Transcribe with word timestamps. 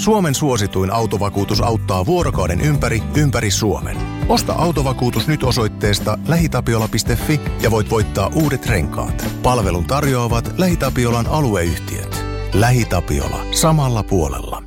Suomen 0.00 0.34
suosituin 0.34 0.92
autovakuutus 0.92 1.60
auttaa 1.60 2.06
vuorokauden 2.06 2.60
ympäri, 2.60 3.02
ympäri 3.16 3.50
Suomen. 3.50 3.96
Osta 4.28 4.52
autovakuutus 4.52 5.28
nyt 5.28 5.42
osoitteesta 5.42 6.18
lähitapiola.fi 6.28 7.40
ja 7.62 7.70
voit 7.70 7.90
voittaa 7.90 8.30
uudet 8.34 8.66
renkaat. 8.66 9.26
Palvelun 9.42 9.84
tarjoavat 9.84 10.54
LähiTapiolan 10.58 11.26
alueyhtiöt. 11.26 12.24
LähiTapiola. 12.54 13.44
Samalla 13.50 14.02
puolella. 14.02 14.62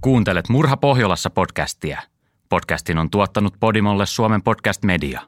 Kuuntelet 0.00 0.48
Murha 0.48 0.76
Pohjolassa 0.76 1.30
podcastia. 1.30 2.02
Podcastin 2.48 2.98
on 2.98 3.10
tuottanut 3.10 3.54
Podimolle 3.60 4.06
Suomen 4.06 4.42
podcast 4.42 4.84
media. 4.84 5.20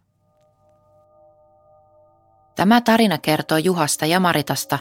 Tämä 2.60 2.80
tarina 2.80 3.18
kertoo 3.18 3.58
Juhasta 3.58 4.06
ja 4.06 4.20
Maritasta. 4.20 4.78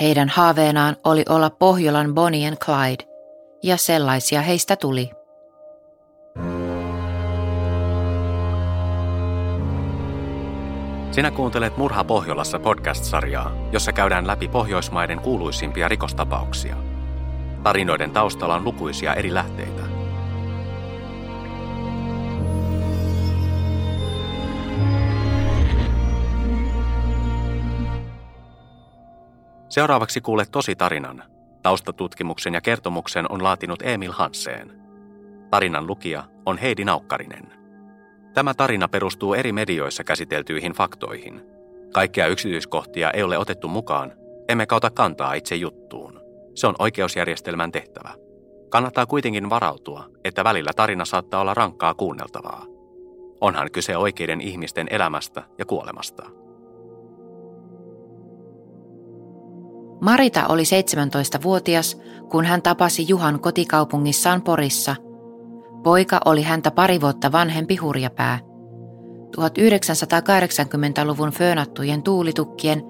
Heidän 0.00 0.28
haaveenaan 0.28 0.96
oli 1.04 1.22
olla 1.28 1.50
Pohjolan 1.50 2.14
Bonnie 2.14 2.48
and 2.48 2.56
Clyde, 2.56 3.04
ja 3.62 3.76
sellaisia 3.76 4.42
heistä 4.42 4.76
tuli. 4.76 5.10
Sinä 11.10 11.30
kuuntelet 11.30 11.76
Murha 11.76 12.04
Pohjolassa 12.04 12.58
podcast-sarjaa, 12.58 13.52
jossa 13.72 13.92
käydään 13.92 14.26
läpi 14.26 14.48
Pohjoismaiden 14.48 15.20
kuuluisimpia 15.20 15.88
rikostapauksia. 15.88 16.76
Tarinoiden 17.62 18.10
taustalla 18.10 18.54
on 18.54 18.64
lukuisia 18.64 19.14
eri 19.14 19.34
lähteitä. 19.34 19.89
Seuraavaksi 29.70 30.20
kuulet 30.20 30.50
tosi 30.50 30.76
tarinan. 30.76 31.22
Taustatutkimuksen 31.62 32.54
ja 32.54 32.60
kertomuksen 32.60 33.32
on 33.32 33.42
laatinut 33.42 33.82
Emil 33.82 34.12
Hansen. 34.12 34.72
Tarinan 35.50 35.86
lukija 35.86 36.24
on 36.46 36.58
Heidi 36.58 36.84
Naukkarinen. 36.84 37.52
Tämä 38.34 38.54
tarina 38.54 38.88
perustuu 38.88 39.34
eri 39.34 39.52
medioissa 39.52 40.04
käsiteltyihin 40.04 40.72
faktoihin. 40.72 41.42
Kaikkia 41.92 42.26
yksityiskohtia 42.26 43.10
ei 43.10 43.22
ole 43.22 43.38
otettu 43.38 43.68
mukaan, 43.68 44.12
emmekä 44.48 44.74
ota 44.74 44.90
kantaa 44.90 45.34
itse 45.34 45.54
juttuun. 45.54 46.20
Se 46.54 46.66
on 46.66 46.74
oikeusjärjestelmän 46.78 47.72
tehtävä. 47.72 48.14
Kannattaa 48.70 49.06
kuitenkin 49.06 49.50
varautua, 49.50 50.04
että 50.24 50.44
välillä 50.44 50.70
tarina 50.76 51.04
saattaa 51.04 51.40
olla 51.40 51.54
rankkaa 51.54 51.94
kuunneltavaa. 51.94 52.66
Onhan 53.40 53.70
kyse 53.70 53.96
oikeiden 53.96 54.40
ihmisten 54.40 54.86
elämästä 54.90 55.42
ja 55.58 55.64
kuolemasta. 55.64 56.30
Marita 60.00 60.46
oli 60.46 60.62
17-vuotias, 60.62 62.00
kun 62.30 62.44
hän 62.44 62.62
tapasi 62.62 63.08
Juhan 63.08 63.40
kotikaupungissaan 63.40 64.42
Porissa. 64.42 64.96
Poika 65.82 66.20
oli 66.24 66.42
häntä 66.42 66.70
pari 66.70 67.00
vuotta 67.00 67.32
vanhempi 67.32 67.76
hurjapää. 67.76 68.38
1980-luvun 69.36 71.30
föönattujen 71.30 72.02
tuulitukkien, 72.02 72.82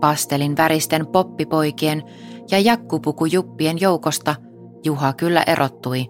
pastelin 0.00 0.56
väristen 0.56 1.06
poppipoikien 1.06 2.02
ja 2.50 2.58
jakkupukujuppien 2.58 3.80
joukosta 3.80 4.34
Juha 4.84 5.12
kyllä 5.12 5.42
erottui. 5.46 6.06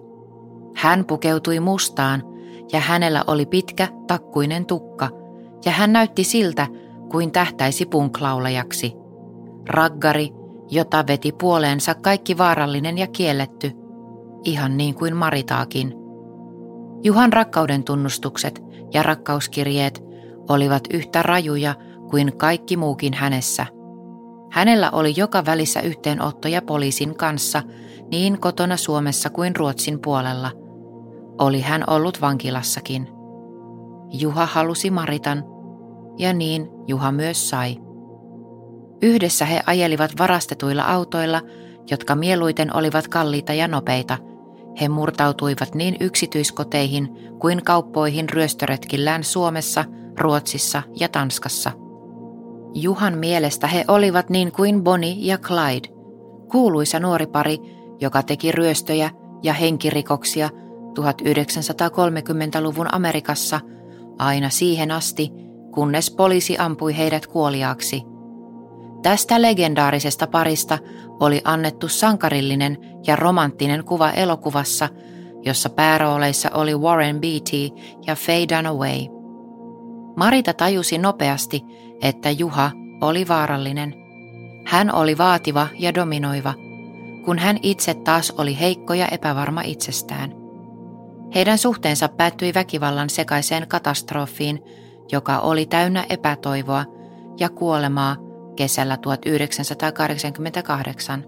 Hän 0.75 1.05
pukeutui 1.05 1.59
mustaan 1.59 2.23
ja 2.71 2.79
hänellä 2.79 3.23
oli 3.27 3.45
pitkä 3.45 3.87
takkuinen 4.07 4.65
tukka 4.65 5.09
ja 5.65 5.71
hän 5.71 5.93
näytti 5.93 6.23
siltä 6.23 6.67
kuin 7.11 7.31
tähtäisi 7.31 7.85
punklaulajaksi. 7.85 8.93
Raggari 9.69 10.29
jota 10.71 11.03
veti 11.07 11.31
puoleensa 11.31 11.95
kaikki 11.95 12.37
vaarallinen 12.37 12.97
ja 12.97 13.07
kielletty, 13.07 13.71
ihan 14.43 14.77
niin 14.77 14.95
kuin 14.95 15.15
Maritaakin. 15.15 15.93
Juhan 17.03 17.33
rakkauden 17.33 17.83
tunnustukset 17.83 18.61
ja 18.93 19.03
rakkauskirjeet 19.03 20.03
olivat 20.49 20.83
yhtä 20.93 21.23
rajuja 21.23 21.75
kuin 22.09 22.37
kaikki 22.37 22.77
muukin 22.77 23.13
hänessä. 23.13 23.65
Hänellä 24.51 24.91
oli 24.91 25.13
joka 25.17 25.45
välissä 25.45 25.81
yhteenottoja 25.81 26.61
poliisin 26.61 27.17
kanssa 27.17 27.63
niin 28.11 28.39
kotona 28.39 28.77
Suomessa 28.77 29.29
kuin 29.29 29.55
Ruotsin 29.55 29.99
puolella. 30.01 30.51
Oli 31.39 31.61
hän 31.61 31.83
ollut 31.87 32.21
vankilassakin. 32.21 33.07
Juha 34.11 34.45
halusi 34.45 34.91
Maritan, 34.91 35.43
ja 36.17 36.33
niin 36.33 36.67
Juha 36.87 37.11
myös 37.11 37.49
sai. 37.49 37.84
Yhdessä 39.01 39.45
he 39.45 39.61
ajelivat 39.65 40.11
varastetuilla 40.19 40.83
autoilla, 40.83 41.41
jotka 41.91 42.15
mieluiten 42.15 42.75
olivat 42.75 43.07
kalliita 43.07 43.53
ja 43.53 43.67
nopeita. 43.67 44.17
He 44.81 44.89
murtautuivat 44.89 45.75
niin 45.75 45.97
yksityiskoteihin 45.99 47.09
kuin 47.39 47.63
kauppoihin 47.63 48.29
ryöstöretkillään 48.29 49.23
Suomessa, 49.23 49.85
Ruotsissa 50.19 50.83
ja 50.99 51.09
Tanskassa. 51.09 51.71
Juhan 52.73 53.17
mielestä 53.17 53.67
he 53.67 53.85
olivat 53.87 54.29
niin 54.29 54.51
kuin 54.51 54.83
Bonnie 54.83 55.15
ja 55.17 55.37
Clyde, 55.37 55.87
kuuluisa 56.51 56.99
nuori 56.99 57.27
pari, 57.27 57.57
joka 58.01 58.23
teki 58.23 58.51
ryöstöjä 58.51 59.09
ja 59.43 59.53
henkirikoksia 59.53 60.49
1930-luvun 60.99 62.93
Amerikassa 62.93 63.59
aina 64.19 64.49
siihen 64.49 64.91
asti, 64.91 65.31
kunnes 65.73 66.11
poliisi 66.11 66.57
ampui 66.57 66.97
heidät 66.97 67.27
kuoliaaksi– 67.27 68.03
Tästä 69.05 69.41
legendaarisesta 69.41 70.27
parista 70.27 70.77
oli 71.19 71.41
annettu 71.43 71.87
sankarillinen 71.87 72.77
ja 73.07 73.15
romanttinen 73.15 73.83
kuva 73.83 74.09
elokuvassa, 74.09 74.89
jossa 75.43 75.69
päärooleissa 75.69 76.49
oli 76.53 76.75
Warren 76.75 77.21
Beatty 77.21 77.69
ja 78.07 78.15
Faye 78.15 78.45
Dunaway. 78.57 78.99
Marita 80.17 80.53
tajusi 80.53 80.97
nopeasti, 80.97 81.63
että 82.01 82.31
Juha 82.31 82.71
oli 83.01 83.27
vaarallinen. 83.27 83.93
Hän 84.65 84.95
oli 84.95 85.17
vaativa 85.17 85.67
ja 85.79 85.93
dominoiva, 85.93 86.53
kun 87.25 87.39
hän 87.39 87.57
itse 87.63 87.93
taas 87.93 88.33
oli 88.37 88.59
heikko 88.59 88.93
ja 88.93 89.07
epävarma 89.07 89.61
itsestään. 89.61 90.33
Heidän 91.35 91.57
suhteensa 91.57 92.07
päättyi 92.07 92.53
väkivallan 92.53 93.09
sekaiseen 93.09 93.67
katastrofiin, 93.67 94.59
joka 95.11 95.39
oli 95.39 95.65
täynnä 95.65 96.05
epätoivoa 96.09 96.85
ja 97.39 97.49
kuolemaa 97.49 98.24
kesällä 98.55 98.97
1988. 98.97 101.23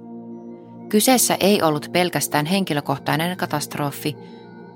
Kyseessä 0.90 1.38
ei 1.40 1.62
ollut 1.62 1.90
pelkästään 1.92 2.46
henkilökohtainen 2.46 3.38
katastrofi, 3.38 4.18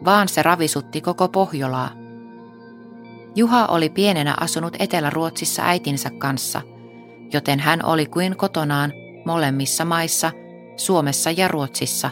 vaan 0.05 0.27
se 0.27 0.43
ravisutti 0.43 1.01
koko 1.01 1.27
Pohjolaa. 1.27 1.91
Juha 3.35 3.65
oli 3.65 3.89
pienenä 3.89 4.35
asunut 4.39 4.75
Etelä-Ruotsissa 4.79 5.63
äitinsä 5.65 6.09
kanssa, 6.09 6.61
joten 7.33 7.59
hän 7.59 7.85
oli 7.85 8.05
kuin 8.05 8.37
kotonaan 8.37 8.93
molemmissa 9.25 9.85
maissa, 9.85 10.31
Suomessa 10.77 11.31
ja 11.31 11.47
Ruotsissa. 11.47 12.09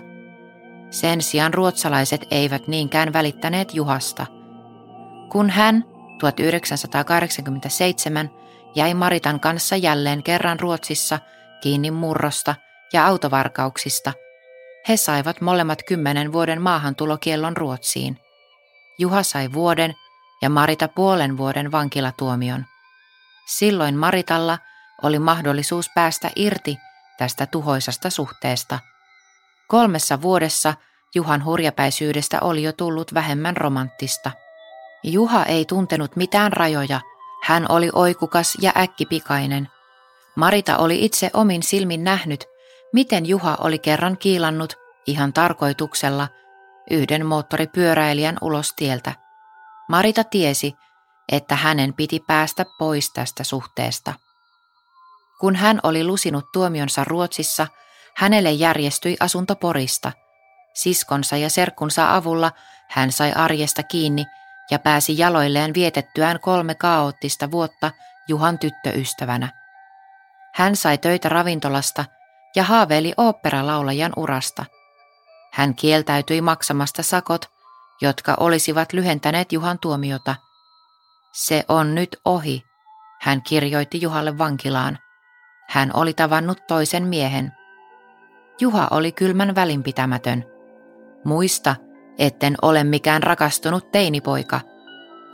Sen 0.89 1.21
sijaan 1.21 1.53
ruotsalaiset 1.53 2.27
eivät 2.31 2.67
niinkään 2.67 3.13
välittäneet 3.13 3.73
Juhasta. 3.73 4.25
Kun 5.31 5.49
hän 5.49 5.85
1987 6.19 8.29
jäi 8.75 8.93
Maritan 8.93 9.39
kanssa 9.39 9.75
jälleen 9.75 10.23
kerran 10.23 10.59
Ruotsissa 10.59 11.19
kiinni 11.61 11.91
murrosta 11.91 12.55
ja 12.93 13.07
autovarkauksista. 13.07 14.13
He 14.89 14.97
saivat 14.97 15.41
molemmat 15.41 15.83
kymmenen 15.83 16.33
vuoden 16.33 16.61
maahantulokiellon 16.61 17.57
Ruotsiin. 17.57 18.17
Juha 18.99 19.23
sai 19.23 19.53
vuoden 19.53 19.93
ja 20.41 20.49
Marita 20.49 20.87
puolen 20.87 21.37
vuoden 21.37 21.71
vankilatuomion. 21.71 22.65
Silloin 23.47 23.95
Maritalla 23.95 24.57
oli 25.03 25.19
mahdollisuus 25.19 25.89
päästä 25.95 26.31
irti 26.35 26.77
tästä 27.17 27.45
tuhoisasta 27.45 28.09
suhteesta. 28.09 28.79
Kolmessa 29.67 30.21
vuodessa 30.21 30.73
Juhan 31.15 31.45
hurjapäisyydestä 31.45 32.37
oli 32.41 32.63
jo 32.63 32.73
tullut 32.73 33.13
vähemmän 33.13 33.57
romanttista. 33.57 34.31
Juha 35.03 35.45
ei 35.45 35.65
tuntenut 35.65 36.15
mitään 36.15 36.53
rajoja 36.53 37.01
hän 37.43 37.65
oli 37.69 37.89
oikukas 37.93 38.57
ja 38.61 38.71
äkkipikainen. 38.77 39.69
Marita 40.35 40.77
oli 40.77 41.05
itse 41.05 41.29
omin 41.33 41.63
silmin 41.63 42.03
nähnyt, 42.03 42.45
miten 42.93 43.25
Juha 43.25 43.57
oli 43.59 43.79
kerran 43.79 44.17
kiilannut 44.17 44.73
ihan 45.07 45.33
tarkoituksella 45.33 46.27
yhden 46.91 47.25
moottoripyöräilijän 47.25 48.37
ulos 48.41 48.73
tieltä. 48.73 49.13
Marita 49.89 50.23
tiesi, 50.23 50.73
että 51.31 51.55
hänen 51.55 51.93
piti 51.93 52.19
päästä 52.27 52.65
pois 52.79 53.13
tästä 53.13 53.43
suhteesta. 53.43 54.13
Kun 55.39 55.55
hän 55.55 55.79
oli 55.83 56.03
lusinut 56.03 56.51
tuomionsa 56.53 57.03
Ruotsissa, 57.03 57.67
hänelle 58.15 58.51
järjestyi 58.51 59.17
asunto 59.19 59.55
Porista. 59.55 60.11
Siskonsa 60.73 61.37
ja 61.37 61.49
serkkunsa 61.49 62.15
avulla 62.15 62.51
hän 62.89 63.11
sai 63.11 63.33
arjesta 63.33 63.83
kiinni 63.83 64.25
ja 64.71 64.79
pääsi 64.79 65.17
jaloilleen 65.17 65.73
vietettyään 65.73 66.39
kolme 66.39 66.75
kaoottista 66.75 67.51
vuotta 67.51 67.91
Juhan 68.27 68.59
tyttöystävänä. 68.59 69.49
Hän 70.55 70.75
sai 70.75 70.97
töitä 70.97 71.29
ravintolasta 71.29 72.05
ja 72.55 72.63
haaveili 72.63 73.13
oopperalaulajan 73.17 74.13
urasta. 74.15 74.65
Hän 75.53 75.75
kieltäytyi 75.75 76.41
maksamasta 76.41 77.03
sakot, 77.03 77.45
jotka 78.01 78.35
olisivat 78.39 78.93
lyhentäneet 78.93 79.51
Juhan 79.51 79.79
tuomiota. 79.79 80.35
Se 81.33 81.65
on 81.67 81.95
nyt 81.95 82.17
ohi, 82.25 82.63
hän 83.21 83.41
kirjoitti 83.41 84.01
Juhalle 84.01 84.37
vankilaan. 84.37 84.99
Hän 85.69 85.91
oli 85.93 86.13
tavannut 86.13 86.67
toisen 86.67 87.03
miehen. 87.03 87.51
Juha 88.61 88.87
oli 88.91 89.11
kylmän 89.11 89.55
välinpitämätön. 89.55 90.45
Muista, 91.25 91.75
etten 92.19 92.55
ole 92.61 92.83
mikään 92.83 93.23
rakastunut 93.23 93.91
teinipoika, 93.91 94.61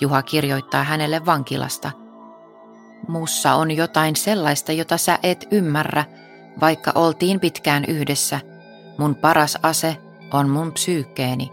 Juha 0.01 0.21
kirjoittaa 0.23 0.83
hänelle 0.83 1.25
vankilasta. 1.25 1.91
Mussa 3.07 3.53
on 3.53 3.71
jotain 3.71 4.15
sellaista, 4.15 4.71
jota 4.71 4.97
sä 4.97 5.19
et 5.23 5.47
ymmärrä, 5.51 6.05
vaikka 6.61 6.91
oltiin 6.95 7.39
pitkään 7.39 7.85
yhdessä. 7.85 8.39
Mun 8.97 9.15
paras 9.15 9.57
ase 9.63 9.97
on 10.33 10.49
mun 10.49 10.71
psyykkeeni. 10.73 11.51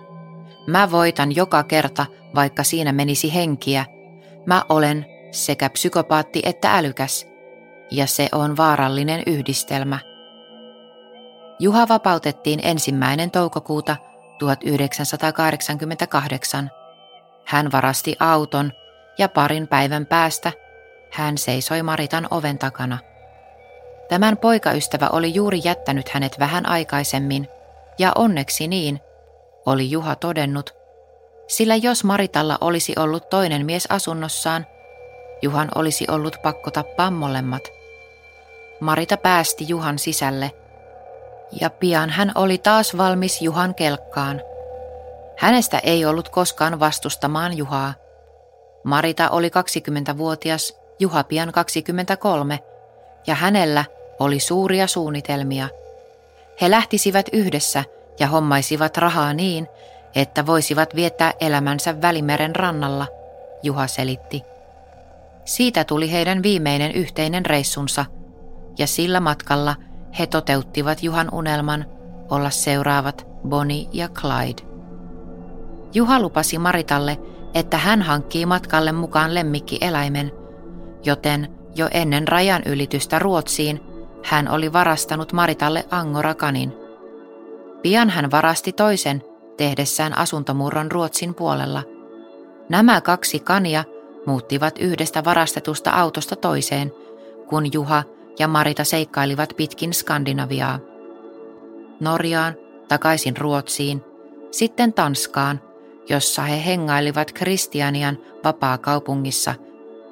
Mä 0.67 0.90
voitan 0.90 1.37
joka 1.37 1.62
kerta, 1.62 2.06
vaikka 2.35 2.64
siinä 2.64 2.93
menisi 2.93 3.35
henkiä. 3.35 3.85
Mä 4.46 4.64
olen 4.69 5.06
sekä 5.31 5.70
psykopaatti 5.70 6.43
että 6.44 6.76
älykäs, 6.76 7.26
ja 7.90 8.06
se 8.06 8.28
on 8.32 8.56
vaarallinen 8.56 9.23
yhdistelmä. 9.26 9.99
Juha 11.58 11.88
vapautettiin 11.88 12.61
ensimmäinen 12.62 13.31
toukokuuta 13.31 13.96
1988. 14.43 16.71
Hän 17.44 17.73
varasti 17.73 18.17
auton 18.21 18.73
ja 19.19 19.29
parin 19.29 19.69
päivän 19.69 20.06
päästä 20.06 20.53
hän 21.12 21.39
seisoi 21.39 21.83
Maritan 21.83 22.29
oven 22.31 22.59
takana. 22.59 22.99
Tämän 24.09 24.37
poikaystävä 24.37 25.09
oli 25.12 25.35
juuri 25.35 25.61
jättänyt 25.65 26.09
hänet 26.09 26.39
vähän 26.39 26.69
aikaisemmin, 26.69 27.49
ja 27.99 28.12
onneksi 28.15 28.69
niin, 28.69 29.00
oli 29.67 29.91
Juha 29.91 30.17
todennut, 30.17 30.75
sillä 31.49 31.77
jos 31.77 32.05
Maritalla 32.05 32.59
olisi 32.61 32.93
ollut 32.99 33.31
toinen 33.31 33.67
mies 33.67 33.87
asunnossaan, 33.91 34.67
Juhan 35.43 35.69
olisi 35.75 36.05
ollut 36.11 36.37
pakko 36.43 36.71
tappaa 36.71 37.11
molemmat. 37.11 37.62
Marita 38.81 39.17
päästi 39.17 39.65
Juhan 39.69 39.99
sisälle, 39.99 40.50
ja 41.60 41.70
pian 41.70 42.10
hän 42.10 42.32
oli 42.34 42.58
taas 42.58 42.96
valmis 42.96 43.43
Juhan 43.43 43.75
kelkkaan. 43.75 44.40
Hänestä 45.38 45.78
ei 45.78 46.04
ollut 46.04 46.28
koskaan 46.28 46.81
vastustamaan 46.81 47.56
Juhaa. 47.56 47.94
Marita 48.84 49.31
oli 49.31 49.49
20-vuotias, 49.49 50.78
Juha 50.99 51.25
pian 51.25 51.52
23, 51.52 52.58
ja 53.26 53.34
hänellä 53.34 53.84
oli 54.19 54.40
suuria 54.40 54.87
suunnitelmia. 54.87 55.69
He 56.60 56.70
lähtisivät 56.70 57.26
yhdessä 57.32 57.84
ja 58.20 58.26
hommaisivat 58.26 58.96
rahaa 58.96 59.34
niin, 59.34 59.69
että 60.14 60.46
voisivat 60.46 60.96
viettää 60.96 61.32
elämänsä 61.40 62.02
Välimeren 62.02 62.56
rannalla, 62.56 63.06
Juha 63.62 63.87
selitti. 63.87 64.43
Siitä 65.44 65.84
tuli 65.84 66.12
heidän 66.12 66.43
viimeinen 66.43 66.93
yhteinen 66.93 67.46
reissunsa, 67.46 68.04
ja 68.78 68.87
sillä 68.87 69.20
matkalla 69.20 69.76
he 70.19 70.26
toteuttivat 70.26 71.03
Juhan 71.03 71.29
unelman 71.32 71.85
olla 72.31 72.50
seuraavat 72.50 73.26
Bonnie 73.49 73.88
ja 73.93 74.09
Clyde. 74.09 74.62
Juha 75.94 76.20
lupasi 76.20 76.59
Maritalle, 76.59 77.19
että 77.55 77.79
hän 77.79 78.03
hankkii 78.03 78.47
matkalle 78.47 78.93
mukaan 78.93 79.35
lemmikkieläimen, 79.35 80.32
joten 81.05 81.49
jo 81.75 81.88
ennen 81.91 82.29
rajan 82.29 82.62
ylitystä 82.67 83.19
Ruotsiin 83.19 83.81
hän 84.25 84.49
oli 84.49 84.73
varastanut 84.73 85.32
Maritalle 85.32 85.85
Angorakanin. 85.91 86.73
Pian 87.82 88.11
hän 88.11 88.31
varasti 88.31 88.73
toisen 88.73 89.23
tehdessään 89.56 90.19
asuntomurron 90.19 90.93
Ruotsin 90.93 91.35
puolella. 91.35 91.82
Nämä 92.69 93.00
kaksi 93.00 93.41
kania 93.41 93.85
muuttivat 94.26 94.79
yhdestä 94.79 95.25
varastetusta 95.25 95.91
autosta 95.91 96.37
toiseen, 96.37 96.93
kun 97.49 97.73
Juha 97.73 98.03
ja 98.38 98.49
Marita 98.49 98.84
seikkailivat 98.84 99.52
pitkin 99.56 99.94
Skandinaviaa. 99.94 100.79
Norjaan, 102.00 102.55
takaisin 102.88 103.37
Ruotsiin, 103.37 104.05
sitten 104.50 104.93
Tanskaan, 104.93 105.61
jossa 106.08 106.43
he 106.43 106.64
hengailivat 106.67 107.32
Kristianian 107.32 108.19
vapaa-kaupungissa 108.44 109.55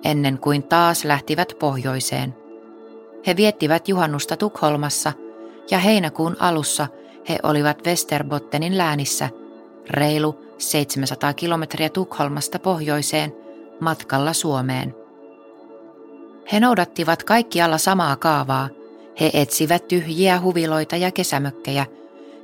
ennen 0.04 0.38
kuin 0.38 0.62
taas 0.62 1.04
lähtivät 1.04 1.52
pohjoiseen. 1.58 2.34
He 3.26 3.36
viettivät 3.36 3.88
juhannusta 3.88 4.36
Tukholmassa 4.36 5.12
ja 5.70 5.78
heinäkuun 5.78 6.36
alussa 6.40 6.86
he 7.28 7.38
olivat 7.42 7.86
Westerbottenin 7.86 8.78
läänissä, 8.78 9.28
reilu 9.90 10.44
700 10.58 11.34
kilometriä 11.34 11.88
Tukholmasta 11.88 12.58
pohjoiseen 12.58 13.32
matkalla 13.80 14.32
Suomeen. 14.32 14.99
He 16.52 16.60
noudattivat 16.60 17.22
kaikkialla 17.22 17.78
samaa 17.78 18.16
kaavaa. 18.16 18.68
He 19.20 19.30
etsivät 19.34 19.88
tyhjiä 19.88 20.40
huviloita 20.40 20.96
ja 20.96 21.10
kesämökkejä, 21.10 21.86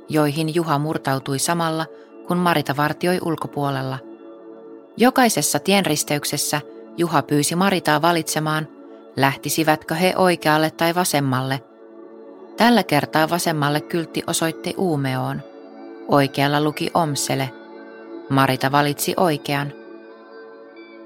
joihin 0.09 0.55
Juha 0.55 0.79
murtautui 0.79 1.39
samalla, 1.39 1.85
kun 2.27 2.37
Marita 2.37 2.77
vartioi 2.77 3.19
ulkopuolella. 3.25 3.97
Jokaisessa 4.97 5.59
tienristeyksessä 5.59 6.61
Juha 6.97 7.21
pyysi 7.21 7.55
Maritaa 7.55 8.01
valitsemaan, 8.01 8.67
lähtisivätkö 9.15 9.95
he 9.95 10.13
oikealle 10.17 10.71
tai 10.71 10.95
vasemmalle. 10.95 11.61
Tällä 12.57 12.83
kertaa 12.83 13.29
vasemmalle 13.29 13.81
kyltti 13.81 14.23
osoitti 14.27 14.73
Uumeoon. 14.77 15.41
Oikealla 16.07 16.61
luki 16.61 16.91
Omsele. 16.93 17.49
Marita 18.29 18.71
valitsi 18.71 19.13
oikean. 19.17 19.73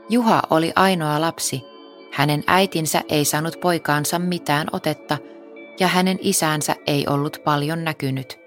Juha 0.09 0.41
oli 0.49 0.73
ainoa 0.75 1.21
lapsi. 1.21 1.63
Hänen 2.11 2.43
äitinsä 2.47 3.01
ei 3.09 3.25
saanut 3.25 3.59
poikaansa 3.59 4.19
mitään 4.19 4.67
otetta 4.71 5.17
ja 5.79 5.87
hänen 5.87 6.17
isänsä 6.21 6.75
ei 6.87 7.07
ollut 7.07 7.41
paljon 7.43 7.83
näkynyt. 7.83 8.39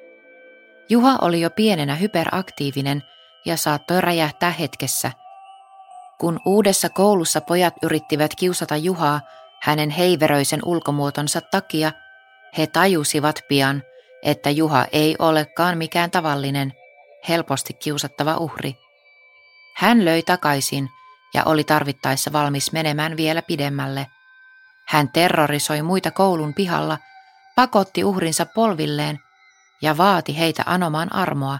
Juha 0.88 1.18
oli 1.22 1.40
jo 1.40 1.50
pienenä 1.50 1.94
hyperaktiivinen 1.94 3.02
ja 3.44 3.56
saattoi 3.56 4.00
räjähtää 4.00 4.50
hetkessä. 4.50 5.12
Kun 6.20 6.40
uudessa 6.46 6.88
koulussa 6.88 7.40
pojat 7.40 7.74
yrittivät 7.82 8.34
kiusata 8.34 8.76
Juhaa 8.76 9.20
hänen 9.62 9.90
heiveröisen 9.90 10.60
ulkomuotonsa 10.64 11.40
takia, 11.40 11.92
he 12.58 12.66
tajusivat 12.66 13.40
pian, 13.48 13.82
että 14.22 14.50
Juha 14.50 14.86
ei 14.92 15.16
olekaan 15.18 15.78
mikään 15.78 16.10
tavallinen, 16.10 16.72
helposti 17.28 17.72
kiusattava 17.72 18.36
uhri. 18.36 18.76
Hän 19.76 20.04
löi 20.04 20.22
takaisin 20.22 20.88
ja 21.34 21.42
oli 21.46 21.64
tarvittaessa 21.64 22.32
valmis 22.32 22.72
menemään 22.72 23.16
vielä 23.16 23.42
pidemmälle. 23.42 24.06
Hän 24.88 25.08
terrorisoi 25.08 25.82
muita 25.82 26.10
koulun 26.10 26.54
pihalla, 26.54 26.98
pakotti 27.56 28.04
uhrinsa 28.04 28.46
polvilleen 28.46 29.18
ja 29.82 29.96
vaati 29.96 30.38
heitä 30.38 30.62
anomaan 30.66 31.14
armoa. 31.14 31.58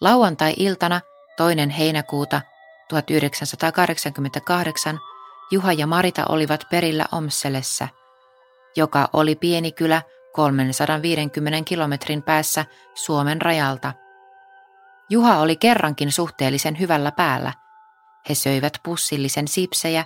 Lauantai-iltana 0.00 1.00
toinen 1.36 1.70
heinäkuuta 1.70 2.40
1988 2.88 5.00
Juha 5.50 5.72
ja 5.72 5.86
Marita 5.86 6.24
olivat 6.28 6.64
perillä 6.70 7.04
Omselessä, 7.12 7.88
joka 8.76 9.08
oli 9.12 9.34
pieni 9.34 9.72
kylä 9.72 10.02
350 10.32 11.68
kilometrin 11.68 12.22
päässä 12.22 12.64
Suomen 12.94 13.42
rajalta. 13.42 13.92
Juha 15.10 15.38
oli 15.38 15.56
kerrankin 15.56 16.12
suhteellisen 16.12 16.78
hyvällä 16.78 17.12
päällä– 17.12 17.52
he 18.28 18.34
söivät 18.34 18.80
pussillisen 18.82 19.48
sipsejä, 19.48 20.04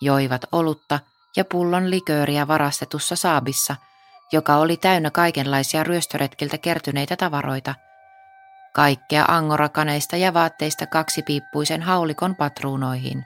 joivat 0.00 0.44
olutta 0.52 1.00
ja 1.36 1.44
pullon 1.44 1.90
likööriä 1.90 2.48
varastetussa 2.48 3.16
saabissa, 3.16 3.76
joka 4.32 4.56
oli 4.56 4.76
täynnä 4.76 5.10
kaikenlaisia 5.10 5.84
ryöstöretkiltä 5.84 6.58
kertyneitä 6.58 7.16
tavaroita. 7.16 7.74
Kaikkea 8.74 9.24
angorakaneista 9.28 10.16
ja 10.16 10.34
vaatteista 10.34 10.86
kaksipiippuisen 10.86 11.82
haulikon 11.82 12.36
patruunoihin. 12.36 13.24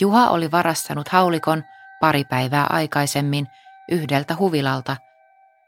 Juha 0.00 0.30
oli 0.30 0.50
varastanut 0.50 1.08
haulikon 1.08 1.64
pari 2.00 2.24
päivää 2.24 2.66
aikaisemmin 2.70 3.46
yhdeltä 3.90 4.36
huvilalta. 4.36 4.96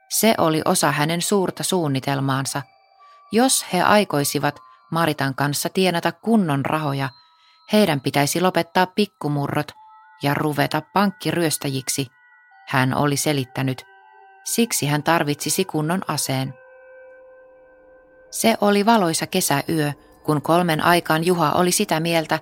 Se 0.09 0.35
oli 0.38 0.62
osa 0.64 0.92
hänen 0.92 1.23
suurta 1.23 1.62
suunnitelmaansa. 1.62 2.62
Jos 3.33 3.66
he 3.73 3.83
aikoisivat 3.83 4.61
Maritan 4.90 5.35
kanssa 5.35 5.69
tienata 5.69 6.12
kunnon 6.12 6.64
rahoja– 6.66 7.09
heidän 7.73 8.00
pitäisi 8.00 8.41
lopettaa 8.41 8.87
pikkumurrot 8.87 9.73
ja 10.23 10.35
ruveta 10.35 10.83
pankkiryöstäjiksi, 10.93 12.07
hän 12.69 12.95
oli 12.95 13.17
selittänyt. 13.17 13.87
Siksi 14.45 14.87
hän 14.87 15.02
tarvitsisi 15.02 15.64
kunnon 15.64 16.02
aseen. 16.09 16.55
Se 18.31 18.57
oli 18.61 18.87
valoisa 18.87 19.26
kesäyö, 19.26 19.93
kun 20.23 20.43
kolmen 20.43 20.85
aikaan 20.85 21.26
Juha 21.26 21.52
oli 21.52 21.73
sitä 21.73 22.00
mieltä, 22.00 22.38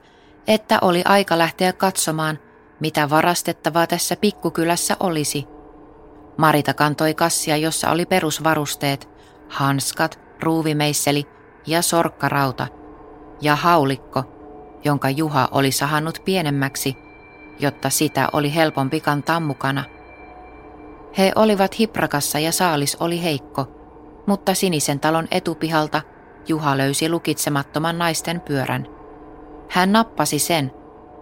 että 0.47 0.79
oli 0.83 1.03
aika 1.05 1.39
lähteä 1.39 1.73
katsomaan, 1.73 2.39
mitä 2.81 3.11
varastettavaa 3.11 3.87
tässä 3.87 4.17
pikkukylässä 4.17 4.97
olisi. 5.01 5.47
Marita 6.39 6.75
kantoi 6.75 7.15
kassia, 7.15 7.57
jossa 7.57 7.91
oli 7.91 8.07
perusvarusteet, 8.07 9.09
hanskat, 9.49 10.21
ruuvimeisseli 10.43 11.27
ja 11.67 11.83
sorkkarauta 11.83 12.67
ja 13.41 13.57
haulikko, 13.57 14.40
jonka 14.85 15.11
Juha 15.11 15.49
oli 15.51 15.73
sahannut 15.73 16.23
pienemmäksi, 16.25 16.97
jotta 17.59 17.91
sitä 17.91 18.29
oli 18.33 18.55
helpompi 18.55 19.01
kantaa 19.01 19.41
mukana. 19.41 19.85
He 21.19 21.33
olivat 21.37 21.79
hiprakassa 21.79 22.39
ja 22.39 22.53
saalis 22.53 22.97
oli 23.01 23.23
heikko, 23.23 23.67
mutta 24.27 24.55
sinisen 24.55 25.01
talon 25.01 25.29
etupihalta 25.31 26.03
Juha 26.49 26.79
löysi 26.79 27.09
lukitsemattoman 27.09 27.99
naisten 27.99 28.41
pyörän. 28.41 28.87
Hän 29.69 29.93
nappasi 29.93 30.39
sen, 30.39 30.73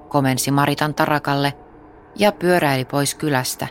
komensi 0.08 0.50
Maritan 0.50 0.94
tarakalle 0.94 1.52
ja 2.16 2.32
pyöräili 2.32 2.84
pois 2.84 3.14
kylästä. 3.14 3.68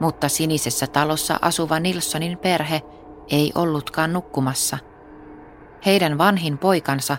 Mutta 0.00 0.28
sinisessä 0.28 0.86
talossa 0.86 1.38
asuva 1.42 1.80
Nilssonin 1.80 2.38
perhe 2.38 2.82
ei 3.30 3.52
ollutkaan 3.54 4.12
nukkumassa. 4.12 4.78
Heidän 5.86 6.18
vanhin 6.18 6.58
poikansa, 6.58 7.16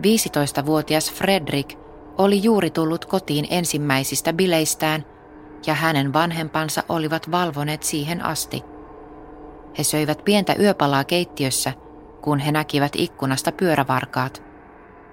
15-vuotias 0.00 1.12
Fredrik, 1.12 1.78
oli 2.18 2.42
juuri 2.42 2.70
tullut 2.70 3.04
kotiin 3.04 3.46
ensimmäisistä 3.50 4.32
bileistään 4.32 5.04
ja 5.66 5.74
hänen 5.74 6.12
vanhempansa 6.12 6.82
olivat 6.88 7.30
valvoneet 7.30 7.82
siihen 7.82 8.24
asti. 8.24 8.64
He 9.78 9.84
söivät 9.84 10.24
pientä 10.24 10.54
yöpalaa 10.58 11.04
keittiössä, 11.04 11.72
kun 12.22 12.38
he 12.38 12.52
näkivät 12.52 12.92
ikkunasta 12.96 13.52
pyörävarkaat. 13.52 14.42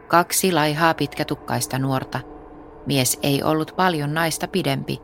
Kaksi 0.08 0.52
laihaa 0.52 0.94
pitkätukkaista 0.94 1.80
nuorta. 1.80 2.20
Mies 2.86 3.20
ei 3.24 3.44
ollut 3.44 3.74
paljon 3.76 4.14
naista 4.14 4.48
pidempi. 4.48 5.02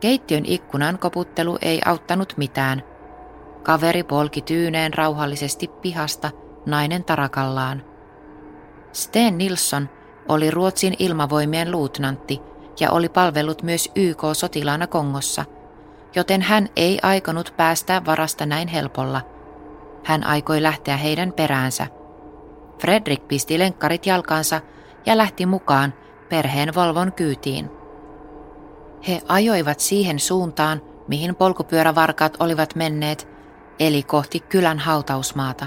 Keittiön 0.00 0.44
ikkunan 0.46 0.98
koputtelu 0.98 1.58
ei 1.62 1.80
auttanut 1.84 2.34
mitään. 2.36 2.82
Kaveri 3.62 4.02
polki 4.02 4.42
tyyneen 4.42 4.94
rauhallisesti 4.94 5.68
pihasta 5.68 6.30
nainen 6.66 7.04
tarakallaan. 7.04 7.91
Sten 8.92 9.38
Nilsson 9.38 9.88
oli 10.28 10.50
Ruotsin 10.50 10.94
ilmavoimien 10.98 11.70
luutnantti 11.70 12.40
ja 12.80 12.90
oli 12.90 13.08
palvellut 13.08 13.62
myös 13.62 13.90
YK-sotilaana 13.94 14.86
Kongossa, 14.86 15.44
joten 16.14 16.42
hän 16.42 16.68
ei 16.76 16.98
aikonut 17.02 17.54
päästää 17.56 18.04
varasta 18.04 18.46
näin 18.46 18.68
helpolla. 18.68 19.20
Hän 20.04 20.26
aikoi 20.26 20.62
lähteä 20.62 20.96
heidän 20.96 21.32
peräänsä. 21.32 21.86
Fredrik 22.80 23.28
pisti 23.28 23.58
lenkkarit 23.58 24.06
jalkansa 24.06 24.60
ja 25.06 25.16
lähti 25.16 25.46
mukaan 25.46 25.94
perheen 26.28 26.74
Volvon 26.74 27.12
kyytiin. 27.12 27.70
He 29.08 29.22
ajoivat 29.28 29.80
siihen 29.80 30.18
suuntaan, 30.18 30.80
mihin 31.08 31.34
polkupyörävarkaat 31.34 32.36
olivat 32.40 32.74
menneet, 32.74 33.28
eli 33.80 34.02
kohti 34.02 34.40
kylän 34.40 34.78
hautausmaata. 34.78 35.66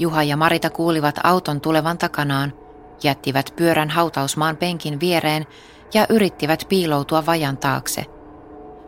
Juha 0.00 0.22
ja 0.22 0.36
Marita 0.36 0.70
kuulivat 0.70 1.14
auton 1.24 1.60
tulevan 1.60 1.98
takanaan, 1.98 2.52
jättivät 3.02 3.52
pyörän 3.56 3.90
hautausmaan 3.90 4.56
penkin 4.56 5.00
viereen 5.00 5.46
ja 5.94 6.06
yrittivät 6.08 6.64
piiloutua 6.68 7.26
vajan 7.26 7.58
taakse. 7.58 8.06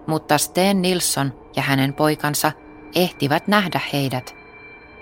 Mutta 0.06 0.38
Sten 0.38 0.82
Nilsson 0.82 1.32
ja 1.56 1.62
hänen 1.62 1.94
poikansa 1.94 2.52
ehtivät 2.94 3.48
nähdä 3.48 3.80
heidät. 3.92 4.34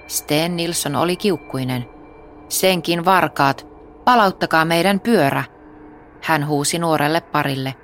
Sten 0.07 0.57
Nilsson 0.57 0.97
oli 0.97 1.17
kiukkuinen. 1.17 1.89
Senkin 2.49 3.05
varkaat, 3.05 3.67
palauttakaa 4.05 4.65
meidän 4.65 5.01
pyörä, 5.01 5.45
hän 6.23 6.47
huusi 6.47 6.79
nuorelle 6.79 7.21
parille. 7.21 7.75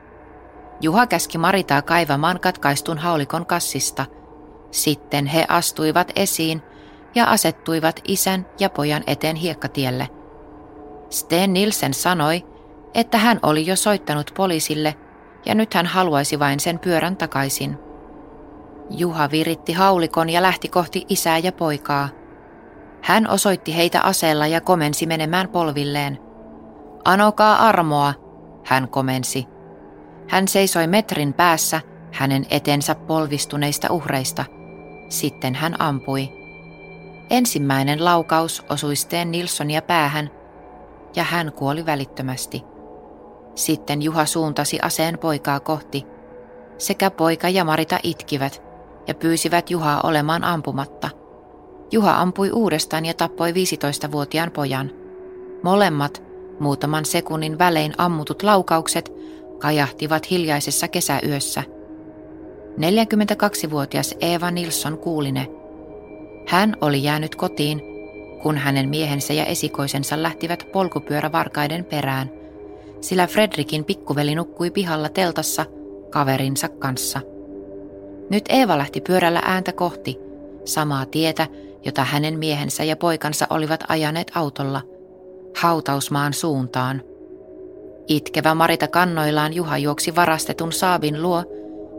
Juha 0.80 1.06
käski 1.06 1.38
Maritaa 1.38 1.82
kaivamaan 1.82 2.40
katkaistun 2.40 2.98
haulikon 2.98 3.46
kassista. 3.46 4.04
Sitten 4.70 5.26
he 5.26 5.46
astuivat 5.48 6.12
esiin 6.16 6.62
ja 7.16 7.24
asettuivat 7.24 8.00
isän 8.08 8.46
ja 8.60 8.70
pojan 8.70 9.02
eteen 9.06 9.36
hiekkatielle. 9.36 10.08
Sten 11.10 11.52
Nilsen 11.52 11.94
sanoi, 11.94 12.46
että 12.94 13.18
hän 13.18 13.40
oli 13.42 13.66
jo 13.66 13.76
soittanut 13.76 14.32
poliisille 14.36 14.94
ja 15.46 15.54
nyt 15.54 15.74
hän 15.74 15.86
haluaisi 15.86 16.38
vain 16.38 16.60
sen 16.60 16.78
pyörän 16.78 17.16
takaisin. 17.16 17.78
Juha 18.90 19.30
viritti 19.30 19.72
haulikon 19.72 20.30
ja 20.30 20.42
lähti 20.42 20.68
kohti 20.68 21.06
isää 21.08 21.38
ja 21.38 21.52
poikaa. 21.52 22.08
Hän 23.02 23.30
osoitti 23.30 23.76
heitä 23.76 24.00
aseella 24.00 24.46
ja 24.46 24.60
komensi 24.60 25.06
menemään 25.06 25.48
polvilleen. 25.48 26.18
Anokaa 27.04 27.56
armoa, 27.56 28.14
hän 28.64 28.88
komensi. 28.88 29.46
Hän 30.28 30.48
seisoi 30.48 30.86
metrin 30.86 31.32
päässä 31.32 31.80
hänen 32.12 32.46
etensä 32.50 32.94
polvistuneista 32.94 33.92
uhreista. 33.92 34.44
Sitten 35.08 35.54
hän 35.54 35.80
ampui. 35.80 36.35
Ensimmäinen 37.30 38.04
laukaus 38.04 38.64
osui 38.70 38.96
Sten 38.96 39.30
Nilssonia 39.30 39.82
päähän 39.82 40.30
ja 41.16 41.24
hän 41.24 41.52
kuoli 41.52 41.86
välittömästi. 41.86 42.64
Sitten 43.54 44.02
Juha 44.02 44.26
suuntasi 44.26 44.78
aseen 44.82 45.18
poikaa 45.18 45.60
kohti. 45.60 46.06
Sekä 46.78 47.10
poika 47.10 47.48
ja 47.48 47.64
Marita 47.64 47.98
itkivät 48.02 48.62
ja 49.06 49.14
pyysivät 49.14 49.70
Juhaa 49.70 50.00
olemaan 50.04 50.44
ampumatta. 50.44 51.10
Juha 51.92 52.20
ampui 52.20 52.50
uudestaan 52.50 53.06
ja 53.06 53.14
tappoi 53.14 53.52
15-vuotiaan 53.52 54.50
pojan. 54.50 54.90
Molemmat, 55.62 56.22
muutaman 56.60 57.04
sekunnin 57.04 57.58
välein 57.58 57.94
ammutut 57.98 58.42
laukaukset, 58.42 59.12
kajahtivat 59.58 60.30
hiljaisessa 60.30 60.88
kesäyössä. 60.88 61.62
42-vuotias 62.78 64.14
Eva 64.20 64.50
Nilsson 64.50 64.98
kuuli 64.98 65.32
ne. 65.32 65.50
Hän 66.46 66.76
oli 66.80 67.02
jäänyt 67.02 67.34
kotiin, 67.34 67.82
kun 68.42 68.56
hänen 68.56 68.88
miehensä 68.88 69.32
ja 69.32 69.44
esikoisensa 69.44 70.22
lähtivät 70.22 70.66
polkupyörävarkaiden 70.72 71.84
perään, 71.84 72.30
sillä 73.00 73.26
Fredrikin 73.26 73.84
pikkuveli 73.84 74.34
nukkui 74.34 74.70
pihalla 74.70 75.08
teltassa 75.08 75.66
kaverinsa 76.10 76.68
kanssa. 76.68 77.20
Nyt 78.30 78.44
Eeva 78.48 78.78
lähti 78.78 79.00
pyörällä 79.00 79.42
ääntä 79.44 79.72
kohti, 79.72 80.18
samaa 80.64 81.06
tietä, 81.06 81.46
jota 81.84 82.04
hänen 82.04 82.38
miehensä 82.38 82.84
ja 82.84 82.96
poikansa 82.96 83.46
olivat 83.50 83.84
ajaneet 83.88 84.32
autolla, 84.34 84.82
hautausmaan 85.56 86.32
suuntaan. 86.32 87.02
Itkevä 88.08 88.54
Marita 88.54 88.88
kannoillaan 88.88 89.52
Juha 89.52 89.78
juoksi 89.78 90.16
varastetun 90.16 90.72
saabin 90.72 91.22
luo, 91.22 91.44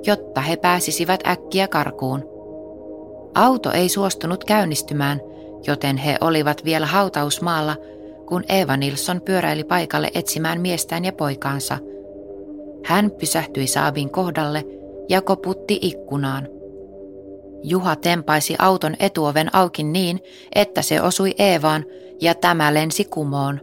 jotta 0.05 0.41
he 0.41 0.55
pääsisivät 0.55 1.27
äkkiä 1.27 1.67
karkuun. 1.67 2.36
Auto 3.37 3.71
ei 3.71 3.89
suostunut 3.89 4.43
käynnistymään, 4.43 5.21
joten 5.67 5.97
he 5.97 6.17
olivat 6.21 6.65
vielä 6.65 6.85
hautausmaalla, 6.85 7.75
kun 8.27 8.43
Eva 8.49 8.77
Nilsson 8.77 9.21
pyöräili 9.21 9.63
paikalle 9.63 10.11
etsimään 10.15 10.61
miestään 10.61 11.05
ja 11.05 11.13
poikaansa. 11.13 11.77
Hän 12.85 13.11
pysähtyi 13.11 13.67
saabin 13.67 14.09
kohdalle 14.09 14.63
ja 15.09 15.21
koputti 15.21 15.79
ikkunaan. 15.81 16.47
Juha 17.63 17.95
tempaisi 17.95 18.55
auton 18.59 18.95
etuoven 18.99 19.55
auki 19.55 19.83
niin, 19.83 20.19
että 20.55 20.81
se 20.81 21.01
osui 21.01 21.35
Eevaan 21.39 21.85
ja 22.21 22.35
tämä 22.35 22.73
lensi 22.73 23.05
kumoon. 23.05 23.59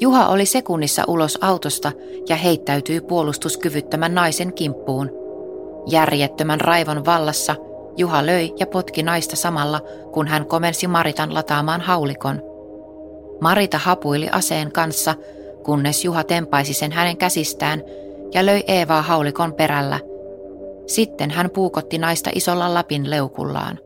Juha 0.00 0.28
oli 0.28 0.46
sekunnissa 0.46 1.02
ulos 1.08 1.38
autosta 1.40 1.92
ja 2.28 2.36
heittäytyi 2.36 3.00
puolustuskyvyttömän 3.00 4.14
naisen 4.14 4.52
kimppuun. 4.52 5.10
Järjettömän 5.86 6.60
raivon 6.60 7.04
vallassa 7.04 7.56
Juha 7.96 8.26
löi 8.26 8.52
ja 8.58 8.66
potki 8.66 9.02
naista 9.02 9.36
samalla, 9.36 9.80
kun 10.12 10.26
hän 10.26 10.46
komensi 10.46 10.86
Maritan 10.86 11.34
lataamaan 11.34 11.80
haulikon. 11.80 12.42
Marita 13.40 13.78
hapuili 13.78 14.28
aseen 14.32 14.72
kanssa, 14.72 15.14
kunnes 15.64 16.04
Juha 16.04 16.24
tempaisi 16.24 16.74
sen 16.74 16.92
hänen 16.92 17.16
käsistään 17.16 17.82
ja 18.34 18.46
löi 18.46 18.64
Eevaa 18.66 19.02
haulikon 19.02 19.54
perällä. 19.54 19.98
Sitten 20.86 21.30
hän 21.30 21.50
puukotti 21.50 21.98
naista 21.98 22.30
isolla 22.34 22.74
lapin 22.74 23.10
leukullaan. 23.10 23.78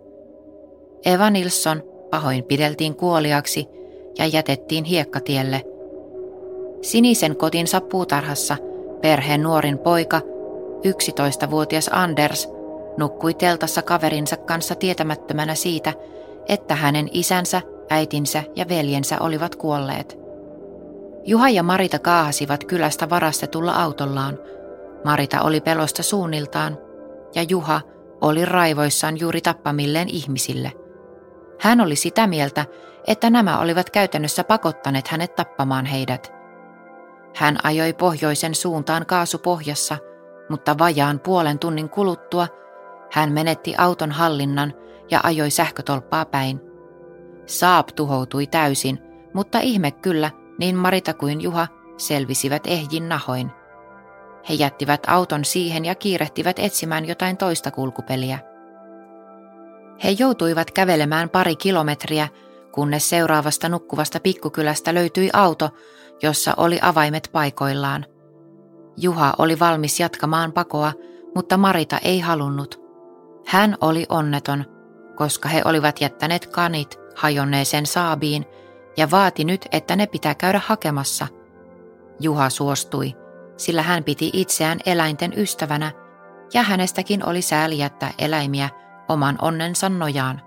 Eva 1.04 1.30
Nilsson 1.30 1.82
pahoin 2.10 2.44
pideltiin 2.44 2.94
kuoliaksi 2.94 3.68
ja 4.18 4.26
jätettiin 4.26 4.84
hiekkatielle– 4.84 5.62
Sinisen 6.82 7.36
kotinsa 7.36 7.80
puutarhassa 7.80 8.56
perheen 9.00 9.42
nuorin 9.42 9.78
poika, 9.78 10.20
11-vuotias 11.46 11.90
Anders, 11.92 12.48
nukkui 12.96 13.34
teltassa 13.34 13.82
kaverinsa 13.82 14.36
kanssa 14.36 14.74
tietämättömänä 14.74 15.54
siitä, 15.54 15.92
että 16.48 16.74
hänen 16.74 17.08
isänsä, 17.12 17.62
äitinsä 17.90 18.42
ja 18.56 18.68
veljensä 18.68 19.16
olivat 19.20 19.56
kuolleet. 19.56 20.18
Juha 21.24 21.48
ja 21.48 21.62
Marita 21.62 21.98
kaahasivat 21.98 22.64
kylästä 22.64 23.10
varastetulla 23.10 23.72
autollaan. 23.72 24.38
Marita 25.04 25.42
oli 25.42 25.60
pelosta 25.60 26.02
suunniltaan 26.02 26.78
ja 27.34 27.42
Juha 27.42 27.80
oli 28.20 28.44
raivoissaan 28.44 29.20
juuri 29.20 29.40
tappamilleen 29.40 30.08
ihmisille. 30.08 30.72
Hän 31.60 31.80
oli 31.80 31.96
sitä 31.96 32.26
mieltä, 32.26 32.66
että 33.06 33.30
nämä 33.30 33.58
olivat 33.58 33.90
käytännössä 33.90 34.44
pakottaneet 34.44 35.08
hänet 35.08 35.34
tappamaan 35.34 35.86
heidät– 35.86 36.32
hän 37.34 37.58
ajoi 37.62 37.92
pohjoisen 37.92 38.54
suuntaan 38.54 39.06
kaasupohjassa, 39.06 39.98
mutta 40.48 40.78
vajaan 40.78 41.20
puolen 41.20 41.58
tunnin 41.58 41.88
kuluttua 41.88 42.46
hän 43.12 43.32
menetti 43.32 43.74
auton 43.78 44.12
hallinnan 44.12 44.74
ja 45.10 45.20
ajoi 45.22 45.50
sähkötolppaa 45.50 46.24
päin. 46.24 46.60
Saab 47.46 47.88
tuhoutui 47.96 48.46
täysin, 48.46 48.98
mutta 49.34 49.58
ihme 49.58 49.90
kyllä, 49.90 50.30
niin 50.58 50.76
Marita 50.76 51.14
kuin 51.14 51.40
Juha 51.40 51.68
selvisivät 51.96 52.66
ehjin 52.66 53.08
nahoin. 53.08 53.50
He 54.48 54.54
jättivät 54.54 55.02
auton 55.06 55.44
siihen 55.44 55.84
ja 55.84 55.94
kiirehtivät 55.94 56.58
etsimään 56.58 57.08
jotain 57.08 57.36
toista 57.36 57.70
kulkupeliä. 57.70 58.38
He 60.04 60.10
joutuivat 60.18 60.70
kävelemään 60.70 61.30
pari 61.30 61.56
kilometriä, 61.56 62.28
kunnes 62.72 63.08
seuraavasta 63.10 63.68
nukkuvasta 63.68 64.20
pikkukylästä 64.20 64.94
löytyi 64.94 65.30
auto, 65.32 65.70
jossa 66.22 66.54
oli 66.56 66.78
avaimet 66.82 67.28
paikoillaan. 67.32 68.06
Juha 68.96 69.34
oli 69.38 69.58
valmis 69.58 70.00
jatkamaan 70.00 70.52
pakoa, 70.52 70.92
mutta 71.34 71.56
Marita 71.56 71.98
ei 71.98 72.20
halunnut. 72.20 72.89
Hän 73.50 73.76
oli 73.80 74.06
onneton, 74.08 74.64
koska 75.14 75.48
he 75.48 75.62
olivat 75.64 76.00
jättäneet 76.00 76.46
kanit 76.46 77.00
hajonneeseen 77.16 77.86
saabiin 77.86 78.44
ja 78.96 79.10
vaati 79.10 79.44
nyt, 79.44 79.66
että 79.72 79.96
ne 79.96 80.06
pitää 80.06 80.34
käydä 80.34 80.60
hakemassa. 80.66 81.26
Juha 82.20 82.50
suostui, 82.50 83.14
sillä 83.56 83.82
hän 83.82 84.04
piti 84.04 84.30
itseään 84.32 84.78
eläinten 84.86 85.32
ystävänä 85.36 85.92
ja 86.54 86.62
hänestäkin 86.62 87.26
oli 87.26 87.42
sääli 87.42 87.78
jättää 87.78 88.10
eläimiä 88.18 88.68
oman 89.08 89.38
onnensa 89.42 89.88
nojaan. 89.88 90.42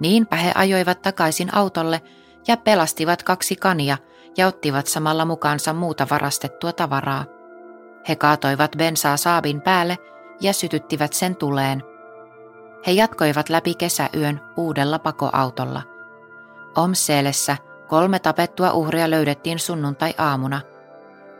Niinpä 0.00 0.36
he 0.36 0.52
ajoivat 0.54 1.02
takaisin 1.02 1.54
autolle 1.54 2.02
ja 2.48 2.56
pelastivat 2.56 3.22
kaksi 3.22 3.56
kania 3.56 3.96
ja 4.36 4.46
ottivat 4.46 4.86
samalla 4.86 5.24
mukaansa 5.24 5.72
muuta 5.72 6.06
varastettua 6.10 6.72
tavaraa. 6.72 7.24
He 8.08 8.16
kaatoivat 8.16 8.70
bensaa 8.78 9.16
saabin 9.16 9.60
päälle 9.60 9.96
ja 10.40 10.52
sytyttivät 10.52 11.12
sen 11.12 11.36
tuleen. 11.36 11.82
He 12.86 12.92
jatkoivat 12.92 13.48
läpi 13.48 13.74
kesäyön 13.74 14.40
uudella 14.56 14.98
pakoautolla. 14.98 15.82
Omseelessä 16.76 17.56
kolme 17.88 18.18
tapettua 18.18 18.72
uhria 18.72 19.10
löydettiin 19.10 19.58
sunnuntai-aamuna. 19.58 20.60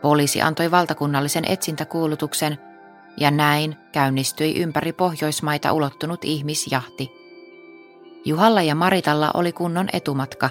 Poliisi 0.01 0.41
antoi 0.41 0.71
valtakunnallisen 0.71 1.45
etsintäkuulutuksen 1.51 2.57
ja 3.17 3.31
näin 3.31 3.75
käynnistyi 3.91 4.61
ympäri 4.61 4.93
Pohjoismaita 4.93 5.73
ulottunut 5.73 6.25
ihmisjahti. 6.25 7.11
Juhalla 8.25 8.61
ja 8.61 8.75
Maritalla 8.75 9.31
oli 9.33 9.51
kunnon 9.51 9.89
etumatka. 9.93 10.49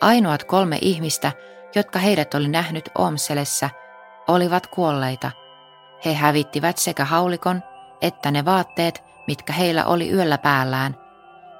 Ainoat 0.00 0.44
kolme 0.44 0.78
ihmistä, 0.80 1.32
jotka 1.74 1.98
heidät 1.98 2.34
oli 2.34 2.48
nähnyt 2.48 2.88
Omselessä, 2.98 3.70
olivat 4.28 4.66
kuolleita. 4.66 5.30
He 6.04 6.14
hävittivät 6.14 6.78
sekä 6.78 7.04
haulikon 7.04 7.62
että 8.02 8.30
ne 8.30 8.44
vaatteet, 8.44 9.04
mitkä 9.26 9.52
heillä 9.52 9.84
oli 9.84 10.10
yöllä 10.10 10.38
päällään. 10.38 10.96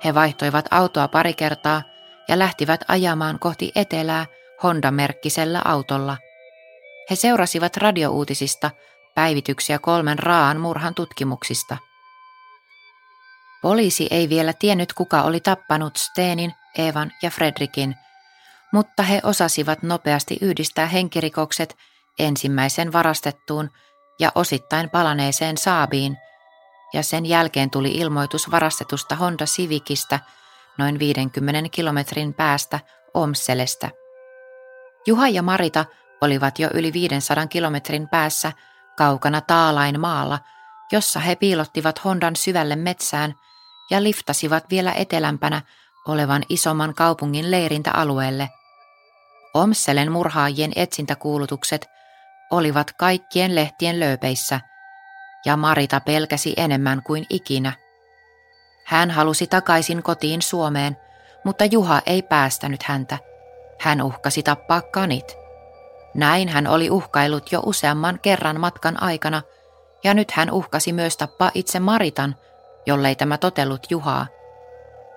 He 0.05 0.15
vaihtoivat 0.15 0.65
autoa 0.71 1.09
pari 1.09 1.35
kertaa 1.35 1.83
ja 2.29 2.39
lähtivät 2.39 2.81
ajamaan 2.89 3.39
kohti 3.39 3.73
etelää 3.75 4.27
Honda-merkkisellä 4.63 5.63
autolla. 5.65 6.17
He 7.11 7.17
seurasivat 7.17 7.77
radiouutisista 7.77 8.71
päivityksiä 9.15 9.79
kolmen 9.79 10.19
raan 10.19 10.61
murhan 10.61 10.95
tutkimuksista. 10.95 11.77
Poliisi 13.63 14.07
ei 14.11 14.29
vielä 14.29 14.53
tiennyt, 14.53 14.93
kuka 14.93 15.23
oli 15.23 15.41
tappanut 15.41 15.97
Steenin, 15.97 16.53
Evan 16.79 17.13
ja 17.23 17.31
Fredrikin, 17.31 17.95
mutta 18.73 19.03
he 19.03 19.21
osasivat 19.23 19.83
nopeasti 19.83 20.39
yhdistää 20.41 20.87
henkirikokset 20.87 21.77
ensimmäisen 22.19 22.93
varastettuun 22.93 23.71
ja 24.21 24.33
osittain 24.35 24.91
palaneeseen 24.91 25.57
Saabiin– 25.57 26.17
ja 26.93 27.03
sen 27.03 27.27
jälkeen 27.27 27.71
tuli 27.71 27.91
ilmoitus 27.91 28.51
varastetusta 28.51 29.17
Honda 29.17 29.45
Civicistä 29.45 30.21
noin 30.79 30.99
50 30.99 31.69
kilometrin 31.71 32.35
päästä 32.35 32.81
Omselestä. 33.15 33.91
Juha 35.07 35.29
ja 35.29 35.43
Marita 35.43 35.85
olivat 36.21 36.59
jo 36.59 36.71
yli 36.75 36.93
500 36.93 37.47
kilometrin 37.47 38.09
päässä 38.09 38.53
kaukana 38.97 39.41
Taalain 39.41 40.01
maalla, 40.01 40.39
jossa 40.93 41.21
he 41.21 41.37
piilottivat 41.37 42.05
Hondan 42.05 42.37
syvälle 42.37 42.77
metsään 42.77 43.35
ja 43.91 44.03
liftasivat 44.03 44.65
vielä 44.71 44.93
etelämpänä 44.93 45.63
olevan 46.09 46.43
isomman 46.49 46.95
kaupungin 46.95 47.51
leirintäalueelle. 47.51 48.49
Omselen 49.55 50.13
murhaajien 50.13 50.73
etsintäkuulutukset 50.77 51.87
olivat 52.51 52.93
kaikkien 52.93 53.55
lehtien 53.55 54.01
lööpeissä– 54.01 54.61
ja 55.45 55.57
Marita 55.57 56.01
pelkäsi 56.01 56.55
enemmän 56.57 57.03
kuin 57.03 57.27
ikinä. 57.31 57.73
Hän 58.85 59.11
halusi 59.11 59.47
takaisin 59.47 60.03
kotiin 60.03 60.43
Suomeen, 60.43 60.97
mutta 61.45 61.65
Juha 61.65 62.03
ei 62.07 62.23
päästänyt 62.23 62.83
häntä. 62.83 63.19
Hän 63.81 64.03
uhkasi 64.03 64.43
tappaa 64.43 64.83
kanit. 64.83 65.37
Näin 66.15 66.49
hän 66.49 66.67
oli 66.67 66.91
uhkailut 66.91 67.53
jo 67.53 67.61
useamman 67.67 68.19
kerran 68.23 68.61
matkan 68.61 69.03
aikana, 69.03 69.43
ja 70.05 70.15
nyt 70.15 70.31
hän 70.31 70.51
uhkasi 70.51 70.93
myös 70.93 71.17
tappaa 71.17 71.51
itse 71.55 71.81
Maritan, 71.81 72.37
jollei 72.87 73.15
tämä 73.15 73.39
totellut 73.39 73.87
Juhaa. 73.91 74.27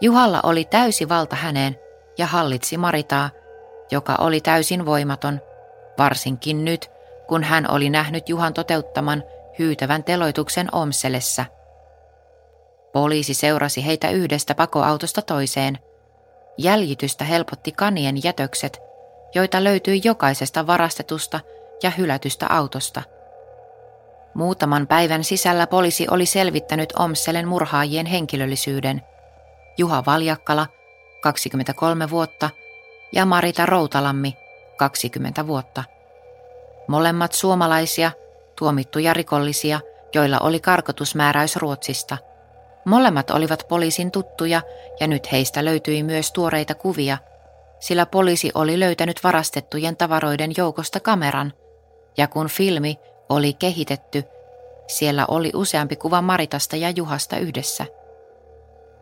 Juhalla 0.01 0.39
oli 0.43 0.65
täysi 0.65 1.09
valta 1.09 1.35
häneen 1.35 1.79
ja 2.17 2.27
hallitsi 2.27 2.77
Maritaa, 2.77 3.29
joka 3.91 4.15
oli 4.19 4.41
täysin 4.41 4.85
voimaton, 4.85 5.41
varsinkin 5.97 6.65
nyt, 6.65 6.91
kun 7.27 7.43
hän 7.43 7.71
oli 7.71 7.89
nähnyt 7.89 8.29
Juhan 8.29 8.53
toteuttaman 8.53 9.23
hyytävän 9.59 10.03
teloituksen 10.03 10.69
Omselessä. 10.71 11.45
Poliisi 12.93 13.33
seurasi 13.33 13.85
heitä 13.85 14.09
yhdestä 14.09 14.55
pakoautosta 14.55 15.21
toiseen. 15.21 15.79
Jäljitystä 16.57 17.23
helpotti 17.23 17.71
kanien 17.71 18.23
jätökset, 18.23 18.81
joita 19.35 19.63
löytyi 19.63 20.01
jokaisesta 20.03 20.67
varastetusta 20.67 21.39
ja 21.83 21.89
hylätystä 21.89 22.47
autosta. 22.49 23.01
Muutaman 24.33 24.87
päivän 24.87 25.23
sisällä 25.23 25.67
poliisi 25.67 26.07
oli 26.11 26.25
selvittänyt 26.25 26.93
Omselen 26.99 27.47
murhaajien 27.47 28.05
henkilöllisyyden. 28.05 29.01
Juha 29.77 30.03
Valjakkala, 30.05 30.67
23 31.21 32.09
vuotta, 32.09 32.49
ja 33.11 33.25
Marita 33.25 33.65
Routalammi, 33.65 34.37
20 34.77 35.47
vuotta. 35.47 35.83
Molemmat 36.87 37.31
suomalaisia– 37.31 38.11
tuomittuja 38.55 39.13
rikollisia, 39.13 39.79
joilla 40.15 40.39
oli 40.39 40.59
karkotusmääräys 40.59 41.55
Ruotsista. 41.55 42.17
Molemmat 42.85 43.31
olivat 43.31 43.65
poliisin 43.67 44.11
tuttuja 44.11 44.61
ja 44.99 45.07
nyt 45.07 45.31
heistä 45.31 45.65
löytyi 45.65 46.03
myös 46.03 46.31
tuoreita 46.31 46.75
kuvia, 46.75 47.17
sillä 47.79 48.05
poliisi 48.05 48.51
oli 48.55 48.79
löytänyt 48.79 49.23
varastettujen 49.23 49.97
tavaroiden 49.97 50.51
joukosta 50.57 50.99
kameran, 50.99 51.53
ja 52.17 52.27
kun 52.27 52.47
filmi 52.47 52.99
oli 53.29 53.53
kehitetty, 53.53 54.23
siellä 54.87 55.25
oli 55.27 55.51
useampi 55.55 55.95
kuva 55.95 56.21
Maritasta 56.21 56.75
ja 56.75 56.89
Juhasta 56.89 57.37
yhdessä. 57.37 57.85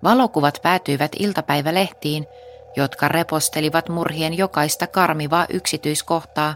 Valokuvat 0.03 0.59
päätyivät 0.63 1.11
iltapäivälehtiin, 1.19 2.25
jotka 2.75 3.07
repostelivat 3.07 3.89
murhien 3.89 4.37
jokaista 4.37 4.87
karmivaa 4.87 5.45
yksityiskohtaa 5.49 6.55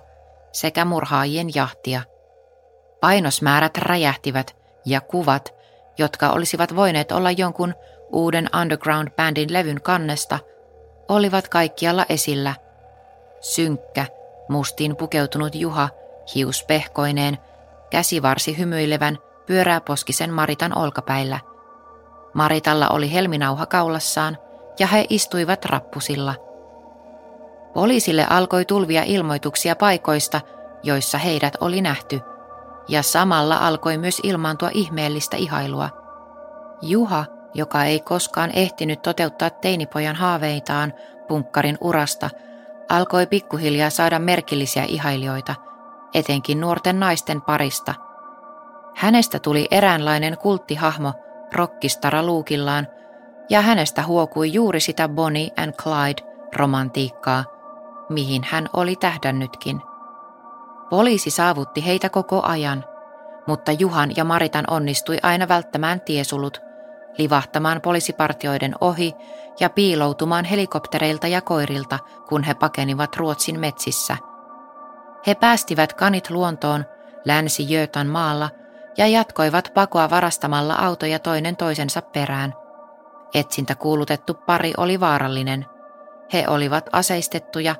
sekä 0.51 0.85
murhaajien 0.85 1.47
jahtia– 1.55 2.01
Painosmäärät 2.99 3.77
räjähtivät 3.77 4.55
ja 4.85 5.01
kuvat, 5.01 5.53
jotka 5.97 6.29
olisivat 6.29 6.75
voineet 6.75 7.11
olla 7.11 7.31
jonkun 7.31 7.73
uuden 8.11 8.49
underground-bändin 8.61 9.53
levyn 9.53 9.81
kannesta, 9.81 10.39
olivat 11.09 11.47
kaikkialla 11.47 12.05
esillä. 12.09 12.55
Synkkä, 13.41 14.05
mustiin 14.49 14.95
pukeutunut 14.95 15.55
Juha, 15.55 15.89
hiuspehkoineen, 16.35 17.37
käsivarsi 17.89 18.57
hymyilevän, 18.57 19.17
pyörääposkisen 19.45 20.33
Maritan 20.33 20.77
olkapäillä. 20.77 21.39
Maritalla 22.33 22.89
oli 22.89 23.13
helminauha 23.13 23.65
kaulassaan 23.65 24.37
ja 24.79 24.87
he 24.87 25.05
istuivat 25.09 25.65
rappusilla. 25.65 26.35
Poliisille 27.73 28.27
alkoi 28.29 28.65
tulvia 28.65 29.03
ilmoituksia 29.03 29.75
paikoista, 29.75 30.41
joissa 30.83 31.17
heidät 31.17 31.53
oli 31.61 31.81
nähty– 31.81 32.21
ja 32.87 33.03
samalla 33.03 33.57
alkoi 33.57 33.97
myös 33.97 34.21
ilmaantua 34.23 34.69
ihmeellistä 34.73 35.37
ihailua. 35.37 35.89
Juha, 36.81 37.25
joka 37.53 37.83
ei 37.83 37.99
koskaan 37.99 38.51
ehtinyt 38.53 39.01
toteuttaa 39.01 39.49
teinipojan 39.49 40.15
haaveitaan 40.15 40.93
punkkarin 41.27 41.77
urasta, 41.81 42.29
alkoi 42.89 43.27
pikkuhiljaa 43.27 43.89
saada 43.89 44.19
merkillisiä 44.19 44.83
ihailijoita, 44.87 45.55
etenkin 46.13 46.59
nuorten 46.59 46.99
naisten 46.99 47.41
parista. 47.41 47.93
Hänestä 48.95 49.39
tuli 49.39 49.67
eräänlainen 49.71 50.37
kulttihahmo 50.37 51.13
rockistara 51.53 52.23
luukillaan, 52.23 52.87
ja 53.49 53.61
hänestä 53.61 54.03
huokui 54.03 54.53
juuri 54.53 54.79
sitä 54.79 55.09
Bonnie 55.09 55.51
and 55.57 55.73
Clyde 55.73 56.49
romantiikkaa, 56.55 57.43
mihin 58.09 58.41
hän 58.43 58.69
oli 58.73 58.95
tähdännytkin. 58.95 59.81
Poliisi 60.89 61.31
saavutti 61.31 61.85
heitä 61.85 62.09
koko 62.09 62.41
ajan, 62.43 62.85
mutta 63.47 63.71
Juhan 63.71 64.11
ja 64.17 64.23
Maritan 64.23 64.65
onnistui 64.69 65.17
aina 65.23 65.47
välttämään 65.47 66.01
tiesulut, 66.01 66.61
livahtamaan 67.17 67.81
poliisipartioiden 67.81 68.75
ohi 68.81 69.13
ja 69.59 69.69
piiloutumaan 69.69 70.45
helikoptereilta 70.45 71.27
ja 71.27 71.41
koirilta, 71.41 71.99
kun 72.29 72.43
he 72.43 72.53
pakenivat 72.53 73.15
Ruotsin 73.15 73.59
metsissä. 73.59 74.17
He 75.27 75.35
päästivät 75.35 75.93
kanit 75.93 76.29
luontoon 76.29 76.85
Länsi-Jötan 77.25 78.07
maalla 78.07 78.49
ja 78.97 79.07
jatkoivat 79.07 79.71
pakoa 79.73 80.09
varastamalla 80.09 80.73
autoja 80.73 81.19
toinen 81.19 81.55
toisensa 81.55 82.01
perään. 82.01 82.53
Etsintä 83.33 83.75
kuulutettu 83.75 84.33
pari 84.33 84.73
oli 84.77 84.99
vaarallinen. 84.99 85.65
He 86.33 86.45
olivat 86.47 86.89
aseistettuja 86.91 87.75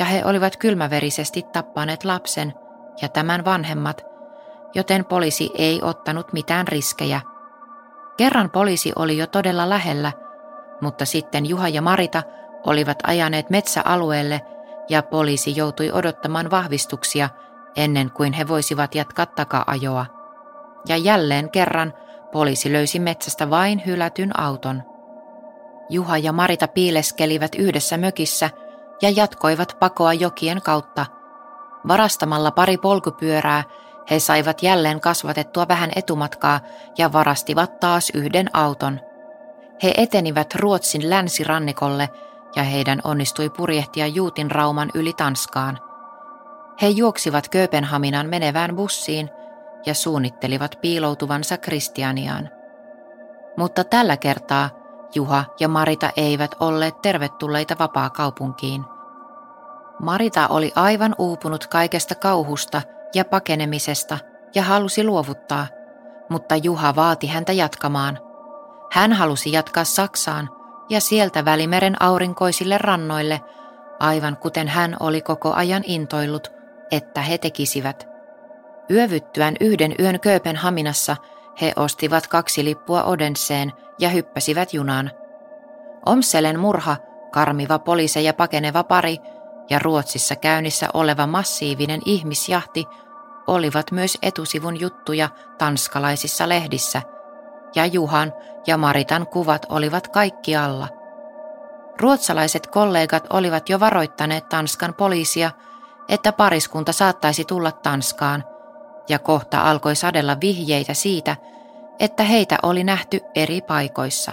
ja 0.00 0.06
he 0.06 0.24
olivat 0.24 0.56
kylmäverisesti 0.56 1.42
tappaneet 1.42 2.04
lapsen 2.04 2.54
ja 3.02 3.08
tämän 3.08 3.44
vanhemmat, 3.44 4.04
joten 4.74 5.04
poliisi 5.04 5.50
ei 5.58 5.80
ottanut 5.82 6.32
mitään 6.32 6.68
riskejä. 6.68 7.20
Kerran 8.16 8.50
poliisi 8.50 8.92
oli 8.96 9.18
jo 9.18 9.26
todella 9.26 9.68
lähellä, 9.68 10.12
mutta 10.80 11.04
sitten 11.04 11.46
Juha 11.46 11.68
ja 11.68 11.82
Marita 11.82 12.22
olivat 12.66 12.98
ajaneet 13.06 13.50
metsäalueelle 13.50 14.40
ja 14.88 15.02
poliisi 15.02 15.56
joutui 15.56 15.90
odottamaan 15.92 16.50
vahvistuksia 16.50 17.28
ennen 17.76 18.10
kuin 18.10 18.32
he 18.32 18.48
voisivat 18.48 18.94
jatkaa 18.94 19.26
taka-ajoa. 19.26 20.06
Ja 20.88 20.96
jälleen 20.96 21.50
kerran 21.50 21.94
poliisi 22.32 22.72
löysi 22.72 22.98
metsästä 22.98 23.50
vain 23.50 23.82
hylätyn 23.86 24.40
auton. 24.40 24.82
Juha 25.90 26.18
ja 26.18 26.32
Marita 26.32 26.68
piileskelivät 26.68 27.54
yhdessä 27.54 27.96
mökissä 27.96 28.50
ja 29.02 29.10
jatkoivat 29.10 29.76
pakoa 29.78 30.12
jokien 30.12 30.62
kautta. 30.62 31.06
Varastamalla 31.88 32.50
pari 32.50 32.76
polkupyörää 32.76 33.64
he 34.10 34.18
saivat 34.18 34.62
jälleen 34.62 35.00
kasvatettua 35.00 35.68
vähän 35.68 35.90
etumatkaa 35.96 36.60
ja 36.98 37.12
varastivat 37.12 37.80
taas 37.80 38.10
yhden 38.14 38.50
auton. 38.52 39.00
He 39.82 39.94
etenivät 39.96 40.54
Ruotsin 40.54 41.10
länsirannikolle 41.10 42.08
ja 42.56 42.62
heidän 42.62 43.00
onnistui 43.04 43.50
purjehtia 43.50 44.06
Juutin 44.06 44.50
rauman 44.50 44.90
yli 44.94 45.12
Tanskaan. 45.12 45.78
He 46.82 46.88
juoksivat 46.88 47.48
Kööpenhaminan 47.48 48.26
menevään 48.26 48.76
bussiin 48.76 49.30
ja 49.86 49.94
suunnittelivat 49.94 50.78
piiloutuvansa 50.80 51.58
Kristianiaan. 51.58 52.50
Mutta 53.56 53.84
tällä 53.84 54.16
kertaa 54.16 54.70
Juha 55.14 55.44
ja 55.60 55.68
Marita 55.68 56.10
eivät 56.16 56.54
olleet 56.60 57.02
tervetulleita 57.02 57.76
vapaa-kaupunkiin. 57.78 58.84
Marita 60.00 60.48
oli 60.48 60.72
aivan 60.76 61.14
uupunut 61.18 61.66
kaikesta 61.66 62.14
kauhusta 62.14 62.82
ja 63.14 63.24
pakenemisesta 63.24 64.18
ja 64.54 64.62
halusi 64.62 65.04
luovuttaa, 65.04 65.66
mutta 66.28 66.56
Juha 66.56 66.96
vaati 66.96 67.26
häntä 67.26 67.52
jatkamaan. 67.52 68.18
Hän 68.92 69.12
halusi 69.12 69.52
jatkaa 69.52 69.84
Saksaan 69.84 70.50
ja 70.88 71.00
sieltä 71.00 71.44
Välimeren 71.44 72.02
aurinkoisille 72.02 72.78
rannoille, 72.78 73.40
aivan 74.00 74.36
kuten 74.36 74.68
hän 74.68 74.96
oli 75.00 75.20
koko 75.20 75.52
ajan 75.52 75.82
intoillut, 75.86 76.52
että 76.90 77.20
he 77.20 77.38
tekisivät. 77.38 78.08
Yövyttyään 78.90 79.54
yhden 79.60 79.94
yön 79.98 80.20
Kööpenhaminassa 80.20 81.16
he 81.60 81.72
ostivat 81.76 82.26
kaksi 82.26 82.64
lippua 82.64 83.04
Odenseen 83.04 83.72
ja 84.00 84.08
hyppäsivät 84.08 84.74
junaan. 84.74 85.10
Omselen 86.06 86.60
murha, 86.60 86.96
karmiva 87.30 87.78
poliiseja 87.78 88.34
pakeneva 88.34 88.84
pari 88.84 89.16
ja 89.70 89.78
Ruotsissa 89.78 90.36
käynnissä 90.36 90.88
oleva 90.94 91.26
massiivinen 91.26 92.00
ihmisjahti 92.04 92.84
olivat 93.46 93.90
myös 93.92 94.18
etusivun 94.22 94.80
juttuja 94.80 95.28
tanskalaisissa 95.58 96.48
lehdissä, 96.48 97.02
ja 97.74 97.86
Juhan 97.86 98.32
ja 98.66 98.76
Maritan 98.76 99.26
kuvat 99.26 99.66
olivat 99.68 100.08
kaikki 100.08 100.56
alla. 100.56 100.88
Ruotsalaiset 102.00 102.66
kollegat 102.66 103.26
olivat 103.30 103.68
jo 103.68 103.80
varoittaneet 103.80 104.48
Tanskan 104.48 104.94
poliisia, 104.94 105.50
että 106.08 106.32
pariskunta 106.32 106.92
saattaisi 106.92 107.44
tulla 107.44 107.72
Tanskaan, 107.72 108.44
ja 109.08 109.18
kohta 109.18 109.60
alkoi 109.60 109.96
sadella 109.96 110.36
vihjeitä 110.40 110.94
siitä, 110.94 111.36
että 112.00 112.22
heitä 112.22 112.58
oli 112.62 112.84
nähty 112.84 113.20
eri 113.34 113.60
paikoissa. 113.60 114.32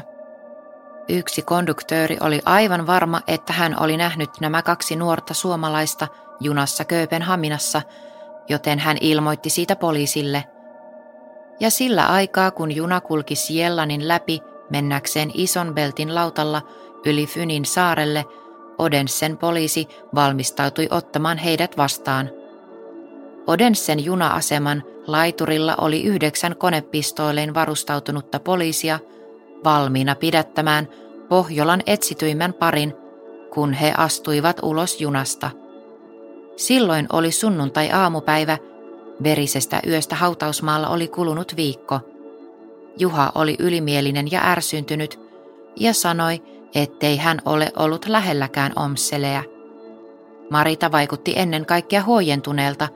Yksi 1.10 1.42
konduktööri 1.42 2.18
oli 2.22 2.42
aivan 2.46 2.88
varma, 2.88 3.22
että 3.28 3.54
hän 3.54 3.80
oli 3.80 3.98
nähnyt 3.98 4.30
nämä 4.42 4.62
kaksi 4.62 4.96
nuorta 4.96 5.34
suomalaista 5.34 6.08
junassa 6.40 6.86
Kööpenhaminassa, 6.86 7.82
joten 8.50 8.80
hän 8.80 8.98
ilmoitti 9.02 9.50
siitä 9.50 9.76
poliisille. 9.76 10.44
Ja 11.60 11.70
sillä 11.72 12.08
aikaa, 12.08 12.52
kun 12.52 12.76
juna 12.76 13.02
kulki 13.02 13.36
Siellanin 13.36 14.08
läpi 14.08 14.42
mennäkseen 14.70 15.32
ison 15.34 15.76
beltin 15.76 16.16
lautalla 16.16 16.62
yli 17.06 17.28
Fynin 17.28 17.66
saarelle, 17.66 18.26
Odensen 18.78 19.38
poliisi 19.38 19.88
valmistautui 20.16 20.88
ottamaan 20.92 21.38
heidät 21.38 21.78
vastaan. 21.78 22.30
Odensen 23.48 24.06
juna-aseman 24.06 24.84
laiturilla 25.08 25.76
oli 25.76 26.04
yhdeksän 26.04 26.56
konepistoilein 26.56 27.54
varustautunutta 27.54 28.40
poliisia– 28.40 29.00
valmiina 29.64 30.16
pidättämään 30.16 30.88
Pohjolan 31.30 31.84
etsityimmän 31.88 32.54
parin, 32.54 32.94
kun 33.54 33.74
he 33.74 33.94
astuivat 33.98 34.60
ulos 34.64 35.02
junasta. 35.02 35.52
Silloin 36.56 37.08
oli 37.14 37.32
sunnuntai-aamupäivä, 37.32 38.58
verisestä 39.24 39.80
yöstä 39.88 40.16
hautausmaalla 40.16 40.90
oli 40.90 41.08
kulunut 41.08 41.54
viikko. 41.56 42.00
Juha 43.00 43.32
oli 43.36 43.56
ylimielinen 43.60 44.32
ja 44.32 44.42
ärsyntynyt 44.44 45.20
ja 45.76 45.94
sanoi, 45.94 46.42
ettei 46.76 47.18
hän 47.18 47.42
ole 47.46 47.72
ollut 47.76 48.06
lähelläkään 48.08 48.72
Omseleä. 48.76 49.44
Marita 50.50 50.92
vaikutti 50.92 51.34
ennen 51.36 51.66
kaikkea 51.66 52.04
huojentuneelta, 52.04 52.88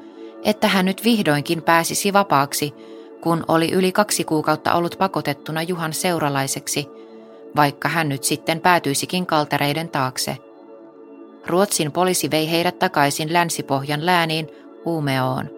että 0.44 0.68
hän 0.68 0.86
nyt 0.86 1.04
vihdoinkin 1.04 1.62
pääsisi 1.62 2.14
vapaaksi– 2.14 2.74
kun 3.22 3.44
oli 3.48 3.72
yli 3.72 3.92
kaksi 3.92 4.24
kuukautta 4.24 4.74
ollut 4.74 4.96
pakotettuna 4.98 5.64
Juhan 5.64 5.94
seuralaiseksi, 5.94 6.88
vaikka 7.56 7.90
hän 7.90 8.10
nyt 8.10 8.24
sitten 8.24 8.60
päätyisikin 8.60 9.26
kaltereiden 9.26 9.90
taakse. 9.90 10.38
Ruotsin 11.48 11.92
poliisi 11.92 12.32
vei 12.32 12.52
heidät 12.52 12.80
takaisin 12.80 13.34
Länsipohjan 13.34 14.06
lääniin 14.06 14.48
Uumeoon. 14.86 15.50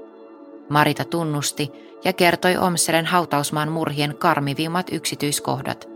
Marita 0.70 1.06
tunnusti 1.06 1.72
ja 2.04 2.14
kertoi 2.14 2.58
Omselen 2.58 3.06
hautausmaan 3.06 3.72
murhien 3.72 4.16
karmivimmat 4.18 4.88
yksityiskohdat. 4.92 5.90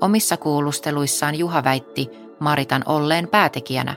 Omissa 0.00 0.36
kuulusteluissaan 0.36 1.34
Juha 1.34 1.64
väitti 1.64 2.10
Maritan 2.38 2.82
olleen 2.86 3.28
päätekijänä. 3.28 3.94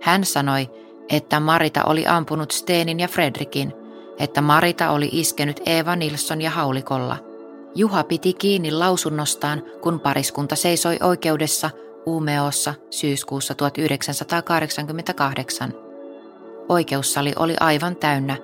Hän 0.00 0.24
sanoi, 0.24 0.70
että 1.08 1.40
Marita 1.40 1.84
oli 1.84 2.06
ampunut 2.06 2.50
Steenin 2.50 3.00
ja 3.00 3.08
Fredrikin– 3.08 3.72
että 4.18 4.40
Marita 4.40 4.90
oli 4.90 5.08
iskenyt 5.12 5.60
Eeva 5.66 5.96
Nilsson 5.96 6.42
ja 6.42 6.50
haulikolla. 6.50 7.16
Juha 7.74 8.04
piti 8.04 8.32
kiinni 8.32 8.72
lausunnostaan, 8.72 9.62
kun 9.82 10.00
pariskunta 10.00 10.56
seisoi 10.56 10.96
oikeudessa 11.02 11.70
Uumeossa 12.06 12.74
syyskuussa 12.90 13.54
1988. 13.54 15.74
Oikeussali 16.68 17.32
oli 17.36 17.54
aivan 17.60 17.96
täynnä. 17.96 18.36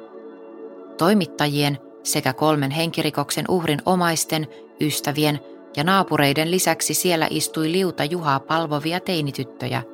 Toimittajien 0.98 1.78
sekä 2.02 2.32
kolmen 2.32 2.70
henkirikoksen 2.70 3.44
uhrin 3.48 3.82
omaisten, 3.86 4.46
ystävien 4.80 5.40
ja 5.76 5.84
naapureiden 5.84 6.50
lisäksi 6.50 6.94
siellä 6.94 7.26
istui 7.30 7.72
liuta 7.72 8.04
Juhaa 8.04 8.40
palvovia 8.40 9.00
teinityttöjä– 9.00 9.82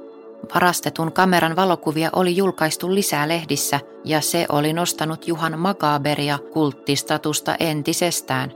Varastetun 0.54 1.12
kameran 1.12 1.56
valokuvia 1.56 2.10
oli 2.12 2.36
julkaistu 2.36 2.94
lisää 2.94 3.28
lehdissä 3.28 3.80
ja 4.04 4.20
se 4.20 4.46
oli 4.48 4.72
nostanut 4.72 5.28
Juhan 5.28 5.58
makaberia 5.58 6.38
kulttistatusta 6.52 7.56
entisestään. 7.60 8.52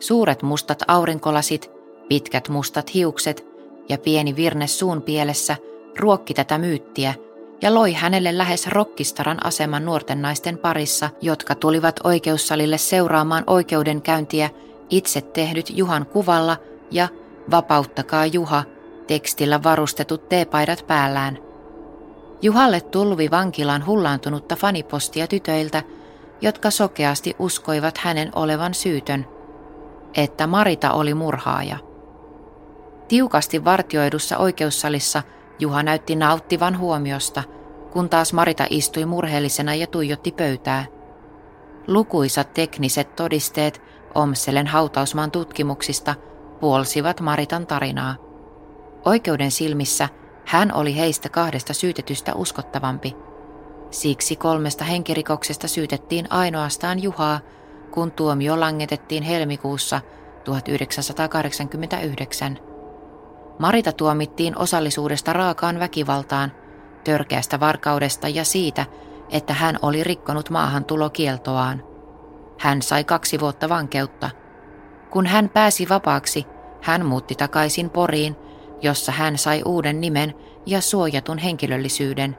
Suuret 0.00 0.42
mustat 0.42 0.82
aurinkolasit, 0.88 1.70
pitkät 2.08 2.48
mustat 2.48 2.94
hiukset 2.94 3.46
ja 3.88 3.98
pieni 3.98 4.36
virne 4.36 4.66
suun 4.66 5.02
pielessä 5.02 5.56
ruokki 5.98 6.34
tätä 6.34 6.58
myyttiä 6.58 7.14
ja 7.62 7.74
loi 7.74 7.92
hänelle 7.92 8.38
lähes 8.38 8.66
rokkistaran 8.66 9.46
aseman 9.46 9.84
nuorten 9.84 10.22
naisten 10.22 10.58
parissa, 10.58 11.10
jotka 11.20 11.54
tulivat 11.54 12.00
oikeussalille 12.04 12.78
seuraamaan 12.78 13.44
oikeudenkäyntiä 13.46 14.50
itse 14.90 15.20
tehdyt 15.20 15.70
Juhan 15.74 16.06
kuvalla 16.06 16.56
ja 16.90 17.08
Vapauttakaa 17.50 18.26
Juha 18.26 18.64
tekstillä 19.10 19.62
varustetut 19.62 20.28
teepaidat 20.28 20.84
päällään. 20.86 21.38
Juhalle 22.42 22.80
tulvi 22.80 23.30
vankilaan 23.30 23.86
hullaantunutta 23.86 24.56
fanipostia 24.56 25.26
tytöiltä, 25.26 25.82
jotka 26.40 26.70
sokeasti 26.70 27.36
uskoivat 27.38 27.98
hänen 27.98 28.30
olevan 28.34 28.74
syytön, 28.74 29.26
että 30.14 30.46
Marita 30.46 30.92
oli 30.92 31.14
murhaaja. 31.14 31.76
Tiukasti 33.08 33.64
vartioidussa 33.64 34.38
oikeussalissa 34.38 35.22
Juha 35.58 35.82
näytti 35.82 36.16
nauttivan 36.16 36.78
huomiosta, 36.78 37.42
kun 37.92 38.08
taas 38.08 38.32
Marita 38.32 38.66
istui 38.70 39.04
murheellisena 39.04 39.74
ja 39.74 39.86
tuijotti 39.86 40.32
pöytää. 40.32 40.84
Lukuisat 41.86 42.54
tekniset 42.54 43.16
todisteet 43.16 43.82
Omselen 44.14 44.66
hautausmaan 44.66 45.30
tutkimuksista 45.30 46.14
puolsivat 46.60 47.20
Maritan 47.20 47.66
tarinaa. 47.66 48.29
Oikeuden 49.04 49.50
silmissä 49.50 50.08
hän 50.44 50.74
oli 50.74 50.96
heistä 50.96 51.28
kahdesta 51.28 51.72
syytetystä 51.72 52.34
uskottavampi. 52.34 53.16
Siksi 53.90 54.36
kolmesta 54.36 54.84
henkirikoksesta 54.84 55.68
syytettiin 55.68 56.26
ainoastaan 56.30 57.02
Juhaa, 57.02 57.40
kun 57.90 58.12
tuomio 58.12 58.60
langetettiin 58.60 59.22
helmikuussa 59.22 60.00
1989. 60.44 62.58
Marita 63.58 63.92
tuomittiin 63.92 64.58
osallisuudesta 64.58 65.32
raakaan 65.32 65.78
väkivaltaan, 65.78 66.52
törkeästä 67.04 67.60
varkaudesta 67.60 68.28
ja 68.28 68.44
siitä, 68.44 68.86
että 69.30 69.54
hän 69.54 69.78
oli 69.82 70.04
rikkonut 70.04 70.50
maahantulokieltoaan. 70.50 71.84
Hän 72.58 72.82
sai 72.82 73.04
kaksi 73.04 73.40
vuotta 73.40 73.68
vankeutta. 73.68 74.30
Kun 75.10 75.26
hän 75.26 75.48
pääsi 75.48 75.88
vapaaksi, 75.88 76.46
hän 76.80 77.06
muutti 77.06 77.34
takaisin 77.34 77.90
Poriin, 77.90 78.36
jossa 78.82 79.12
hän 79.12 79.38
sai 79.38 79.62
uuden 79.64 80.00
nimen 80.00 80.34
ja 80.66 80.80
suojatun 80.80 81.38
henkilöllisyyden, 81.38 82.36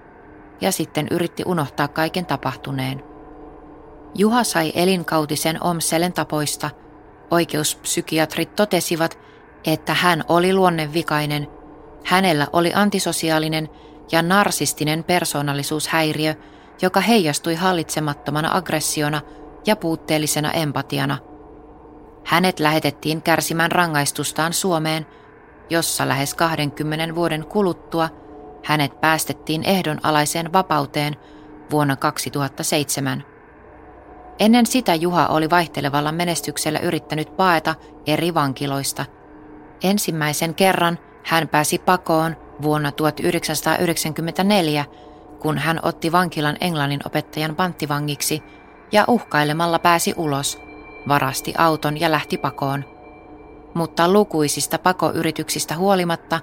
ja 0.61 0.71
sitten 0.71 1.07
yritti 1.11 1.43
unohtaa 1.45 1.87
kaiken 1.87 2.25
tapahtuneen. 2.25 3.03
Juha 4.15 4.43
sai 4.43 4.71
elinkautisen 4.75 5.63
Omselen 5.63 6.13
tapoista. 6.13 6.69
Oikeuspsykiatrit 7.31 8.55
totesivat, 8.55 9.19
että 9.65 9.93
hän 9.93 10.23
oli 10.29 10.53
luonnevikainen. 10.53 11.47
Hänellä 12.05 12.47
oli 12.53 12.71
antisosiaalinen 12.75 13.69
ja 14.11 14.21
narsistinen 14.21 15.03
persoonallisuushäiriö, 15.03 16.35
joka 16.81 16.99
heijastui 17.01 17.55
hallitsemattomana 17.55 18.49
aggressiona 18.53 19.21
ja 19.65 19.75
puutteellisena 19.75 20.51
empatiana. 20.51 21.17
Hänet 22.25 22.59
lähetettiin 22.59 23.21
kärsimään 23.21 23.71
rangaistustaan 23.71 24.53
Suomeen, 24.53 25.05
jossa 25.71 26.07
lähes 26.07 26.33
20 26.33 27.15
vuoden 27.15 27.45
kuluttua 27.45 28.09
hänet 28.65 29.01
päästettiin 29.01 29.63
ehdonalaiseen 29.63 30.53
vapauteen 30.53 31.15
vuonna 31.71 31.95
2007. 31.95 33.23
Ennen 34.39 34.65
sitä 34.65 34.95
Juha 34.95 35.27
oli 35.27 35.49
vaihtelevalla 35.49 36.11
menestyksellä 36.11 36.79
yrittänyt 36.79 37.37
paeta 37.37 37.75
eri 38.07 38.33
vankiloista. 38.33 39.05
Ensimmäisen 39.83 40.55
kerran 40.55 40.99
hän 41.25 41.47
pääsi 41.47 41.79
pakoon 41.79 42.35
vuonna 42.61 42.91
1994, 42.91 44.85
kun 45.39 45.57
hän 45.57 45.79
otti 45.83 46.11
vankilan 46.11 46.57
englannin 46.61 46.99
opettajan 47.05 47.55
panttivangiksi 47.55 48.43
ja 48.91 49.05
uhkailemalla 49.07 49.79
pääsi 49.79 50.13
ulos, 50.17 50.59
varasti 51.07 51.53
auton 51.57 51.99
ja 51.99 52.11
lähti 52.11 52.37
pakoon. 52.37 52.90
Mutta 53.73 54.11
lukuisista 54.11 54.79
pakoyrityksistä 54.79 55.75
huolimatta 55.77 56.39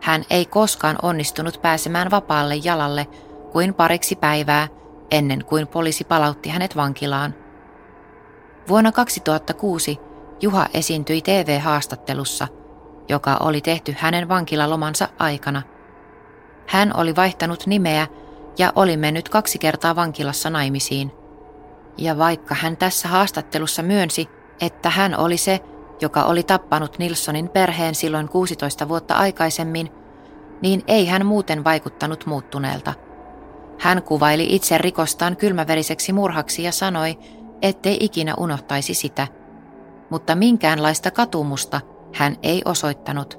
hän 0.00 0.24
ei 0.30 0.46
koskaan 0.46 0.98
onnistunut 1.02 1.58
pääsemään 1.62 2.10
vapaalle 2.10 2.56
jalalle 2.56 3.06
kuin 3.52 3.74
pariksi 3.74 4.16
päivää 4.16 4.68
ennen 5.10 5.44
kuin 5.44 5.66
poliisi 5.66 6.04
palautti 6.04 6.48
hänet 6.48 6.76
vankilaan. 6.76 7.34
Vuonna 8.68 8.92
2006 8.92 10.00
Juha 10.40 10.66
esiintyi 10.74 11.22
TV-haastattelussa, 11.22 12.48
joka 13.08 13.36
oli 13.40 13.60
tehty 13.60 13.94
hänen 13.98 14.28
vankilalomansa 14.28 15.08
aikana. 15.18 15.62
Hän 16.66 16.96
oli 16.96 17.16
vaihtanut 17.16 17.66
nimeä 17.66 18.06
ja 18.58 18.72
oli 18.76 18.96
mennyt 18.96 19.28
kaksi 19.28 19.58
kertaa 19.58 19.96
vankilassa 19.96 20.50
naimisiin. 20.50 21.12
Ja 21.98 22.18
vaikka 22.18 22.54
hän 22.54 22.76
tässä 22.76 23.08
haastattelussa 23.08 23.82
myönsi, 23.82 24.28
että 24.60 24.90
hän 24.90 25.18
oli 25.18 25.36
se, 25.36 25.60
joka 26.02 26.24
oli 26.24 26.42
tappanut 26.42 26.98
Nilssonin 26.98 27.48
perheen 27.48 27.94
silloin 27.94 28.28
16 28.28 28.88
vuotta 28.88 29.14
aikaisemmin, 29.14 29.88
niin 30.62 30.82
ei 30.86 31.06
hän 31.06 31.26
muuten 31.26 31.64
vaikuttanut 31.64 32.26
muuttuneelta. 32.26 32.94
Hän 33.78 34.02
kuvaili 34.02 34.46
itse 34.50 34.78
rikostaan 34.78 35.36
kylmäveriseksi 35.36 36.12
murhaksi 36.12 36.62
ja 36.62 36.72
sanoi, 36.72 37.18
ettei 37.62 37.96
ikinä 38.00 38.34
unohtaisi 38.38 38.94
sitä. 38.94 39.28
Mutta 40.10 40.34
minkäänlaista 40.34 41.10
katumusta 41.10 41.80
hän 42.14 42.36
ei 42.42 42.62
osoittanut. 42.64 43.38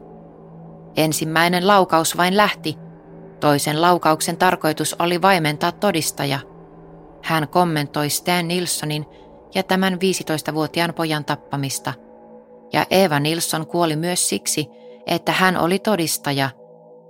Ensimmäinen 0.95 1.67
laukaus 1.67 2.17
vain 2.17 2.37
lähti, 2.37 2.77
Toisen 3.43 3.81
laukauksen 3.81 4.37
tarkoitus 4.37 4.95
oli 4.99 5.21
vaimentaa 5.21 5.71
todistaja. 5.71 6.39
Hän 7.23 7.47
kommentoi 7.47 8.09
Stan 8.09 8.47
Nilssonin 8.47 9.05
ja 9.55 9.63
tämän 9.63 9.93
15-vuotiaan 9.93 10.93
pojan 10.93 11.25
tappamista. 11.25 11.93
Ja 12.73 12.85
Eva 12.89 13.19
Nilsson 13.19 13.67
kuoli 13.67 13.95
myös 13.95 14.29
siksi, 14.29 14.69
että 15.05 15.31
hän 15.31 15.57
oli 15.57 15.79
todistaja, 15.79 16.49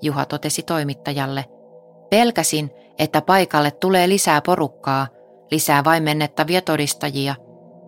Juha 0.02 0.26
totesi 0.26 0.63
toimittajalle. 0.63 1.45
Pelkäsin, 2.10 2.71
että 2.99 3.21
paikalle 3.21 3.71
tulee 3.71 4.10
lisää 4.10 4.41
porukkaa, 4.41 5.08
lisää 5.52 5.84
vaimennettavia 5.84 6.62
todistajia. 6.62 7.36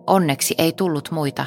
Onneksi 0.06 0.54
ei 0.58 0.72
tullut 0.72 1.10
muita. 1.10 1.46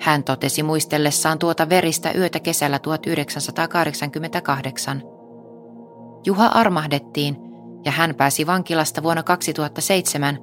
Hän 0.00 0.24
totesi 0.24 0.62
muistellessaan 0.62 1.38
tuota 1.38 1.68
veristä 1.68 2.12
yötä 2.14 2.40
kesällä 2.40 2.78
1988. 2.78 5.02
Juha 6.26 6.46
armahdettiin 6.46 7.36
ja 7.84 7.92
hän 7.92 8.14
pääsi 8.14 8.46
vankilasta 8.46 9.02
vuonna 9.02 9.22
2007, 9.22 10.38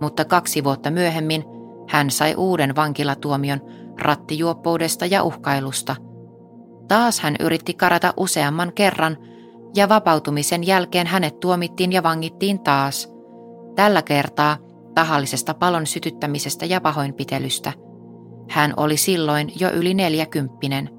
mutta 0.00 0.24
kaksi 0.24 0.64
vuotta 0.64 0.90
myöhemmin 0.90 1.44
hän 1.88 2.10
sai 2.10 2.34
uuden 2.34 2.76
vankilatuomion 2.76 3.60
rattijuoppoudesta 3.98 5.06
ja 5.06 5.22
uhkailusta. 5.22 5.96
Taas 6.88 7.20
hän 7.20 7.36
yritti 7.40 7.74
karata 7.74 8.14
useamman 8.16 8.72
kerran 8.74 9.18
ja 9.76 9.88
vapautumisen 9.88 10.66
jälkeen 10.66 11.06
hänet 11.06 11.40
tuomittiin 11.40 11.92
ja 11.92 12.02
vangittiin 12.02 12.60
taas. 12.60 13.12
Tällä 13.76 14.02
kertaa 14.02 14.56
tahallisesta 14.94 15.54
palon 15.54 15.86
sytyttämisestä 15.86 16.66
ja 16.66 16.80
pahoinpitelystä. 16.80 17.72
Hän 18.48 18.74
oli 18.76 18.96
silloin 18.96 19.52
jo 19.60 19.70
yli 19.70 19.94
neljäkymppinen. 19.94 20.90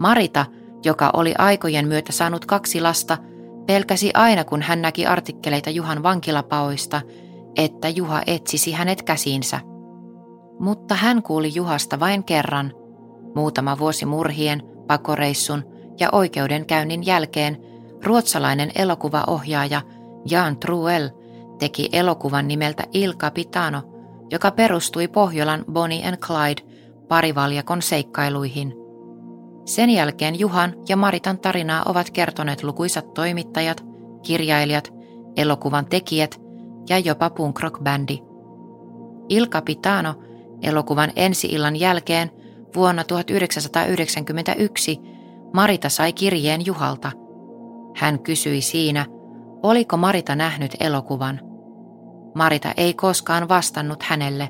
Marita– 0.00 0.46
joka 0.84 1.10
oli 1.12 1.34
aikojen 1.38 1.88
myötä 1.88 2.12
saanut 2.12 2.44
kaksi 2.44 2.80
lasta, 2.80 3.18
pelkäsi 3.66 4.10
aina 4.14 4.44
kun 4.44 4.62
hän 4.62 4.82
näki 4.82 5.06
artikkeleita 5.06 5.70
Juhan 5.70 6.02
vankilapaoista, 6.02 7.00
että 7.56 7.88
Juha 7.88 8.22
etsisi 8.26 8.72
hänet 8.72 9.02
käsiinsä. 9.02 9.60
Mutta 10.62 10.94
hän 10.94 11.22
kuuli 11.22 11.54
Juhasta 11.54 12.00
vain 12.00 12.24
kerran. 12.24 12.72
Muutama 13.34 13.78
vuosi 13.78 14.06
murhien, 14.06 14.62
pakoreissun 14.86 15.64
ja 16.00 16.08
oikeudenkäynnin 16.12 17.06
jälkeen 17.06 17.58
ruotsalainen 18.04 18.72
elokuvaohjaaja 18.74 19.82
Jan 20.30 20.56
Truel 20.56 21.10
teki 21.58 21.88
elokuvan 21.92 22.48
nimeltä 22.48 22.82
Il 22.92 23.14
Capitano, 23.14 23.82
joka 24.30 24.50
perustui 24.50 25.08
Pohjolan 25.08 25.64
Bonnie 25.72 26.08
and 26.08 26.16
Clyde 26.16 26.62
parivaljakon 27.08 27.82
seikkailuihin– 27.82 28.74
sen 29.64 29.90
jälkeen 29.90 30.38
Juhan 30.38 30.74
ja 30.88 30.96
Maritan 30.96 31.38
tarinaa 31.38 31.82
ovat 31.86 32.10
kertoneet 32.10 32.62
lukuisat 32.62 33.14
toimittajat, 33.14 33.84
kirjailijat, 34.22 34.92
elokuvan 35.36 35.86
tekijät 35.86 36.40
ja 36.88 36.98
jopa 36.98 37.30
punk 37.30 37.60
rock-bändi. 37.60 38.18
Il 39.28 39.46
Capitano 39.46 40.14
elokuvan 40.62 41.12
ensi-illan 41.16 41.76
jälkeen 41.76 42.30
vuonna 42.74 43.04
1991 43.04 45.00
Marita 45.52 45.88
sai 45.88 46.12
kirjeen 46.12 46.66
Juhalta. 46.66 47.12
Hän 47.96 48.18
kysyi 48.18 48.60
siinä, 48.60 49.06
oliko 49.62 49.96
Marita 49.96 50.36
nähnyt 50.36 50.76
elokuvan. 50.80 51.40
Marita 52.34 52.72
ei 52.76 52.94
koskaan 52.94 53.48
vastannut 53.48 54.02
hänelle, 54.02 54.48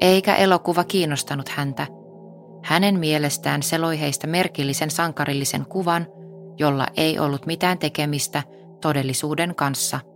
eikä 0.00 0.34
elokuva 0.34 0.84
kiinnostanut 0.84 1.48
häntä– 1.48 1.86
hänen 2.64 2.98
mielestään 2.98 3.62
se 3.62 3.78
loi 3.78 4.00
heistä 4.00 4.26
merkillisen 4.26 4.90
sankarillisen 4.90 5.66
kuvan, 5.66 6.06
jolla 6.58 6.86
ei 6.96 7.18
ollut 7.18 7.46
mitään 7.46 7.78
tekemistä 7.78 8.42
todellisuuden 8.80 9.54
kanssa– 9.54 10.00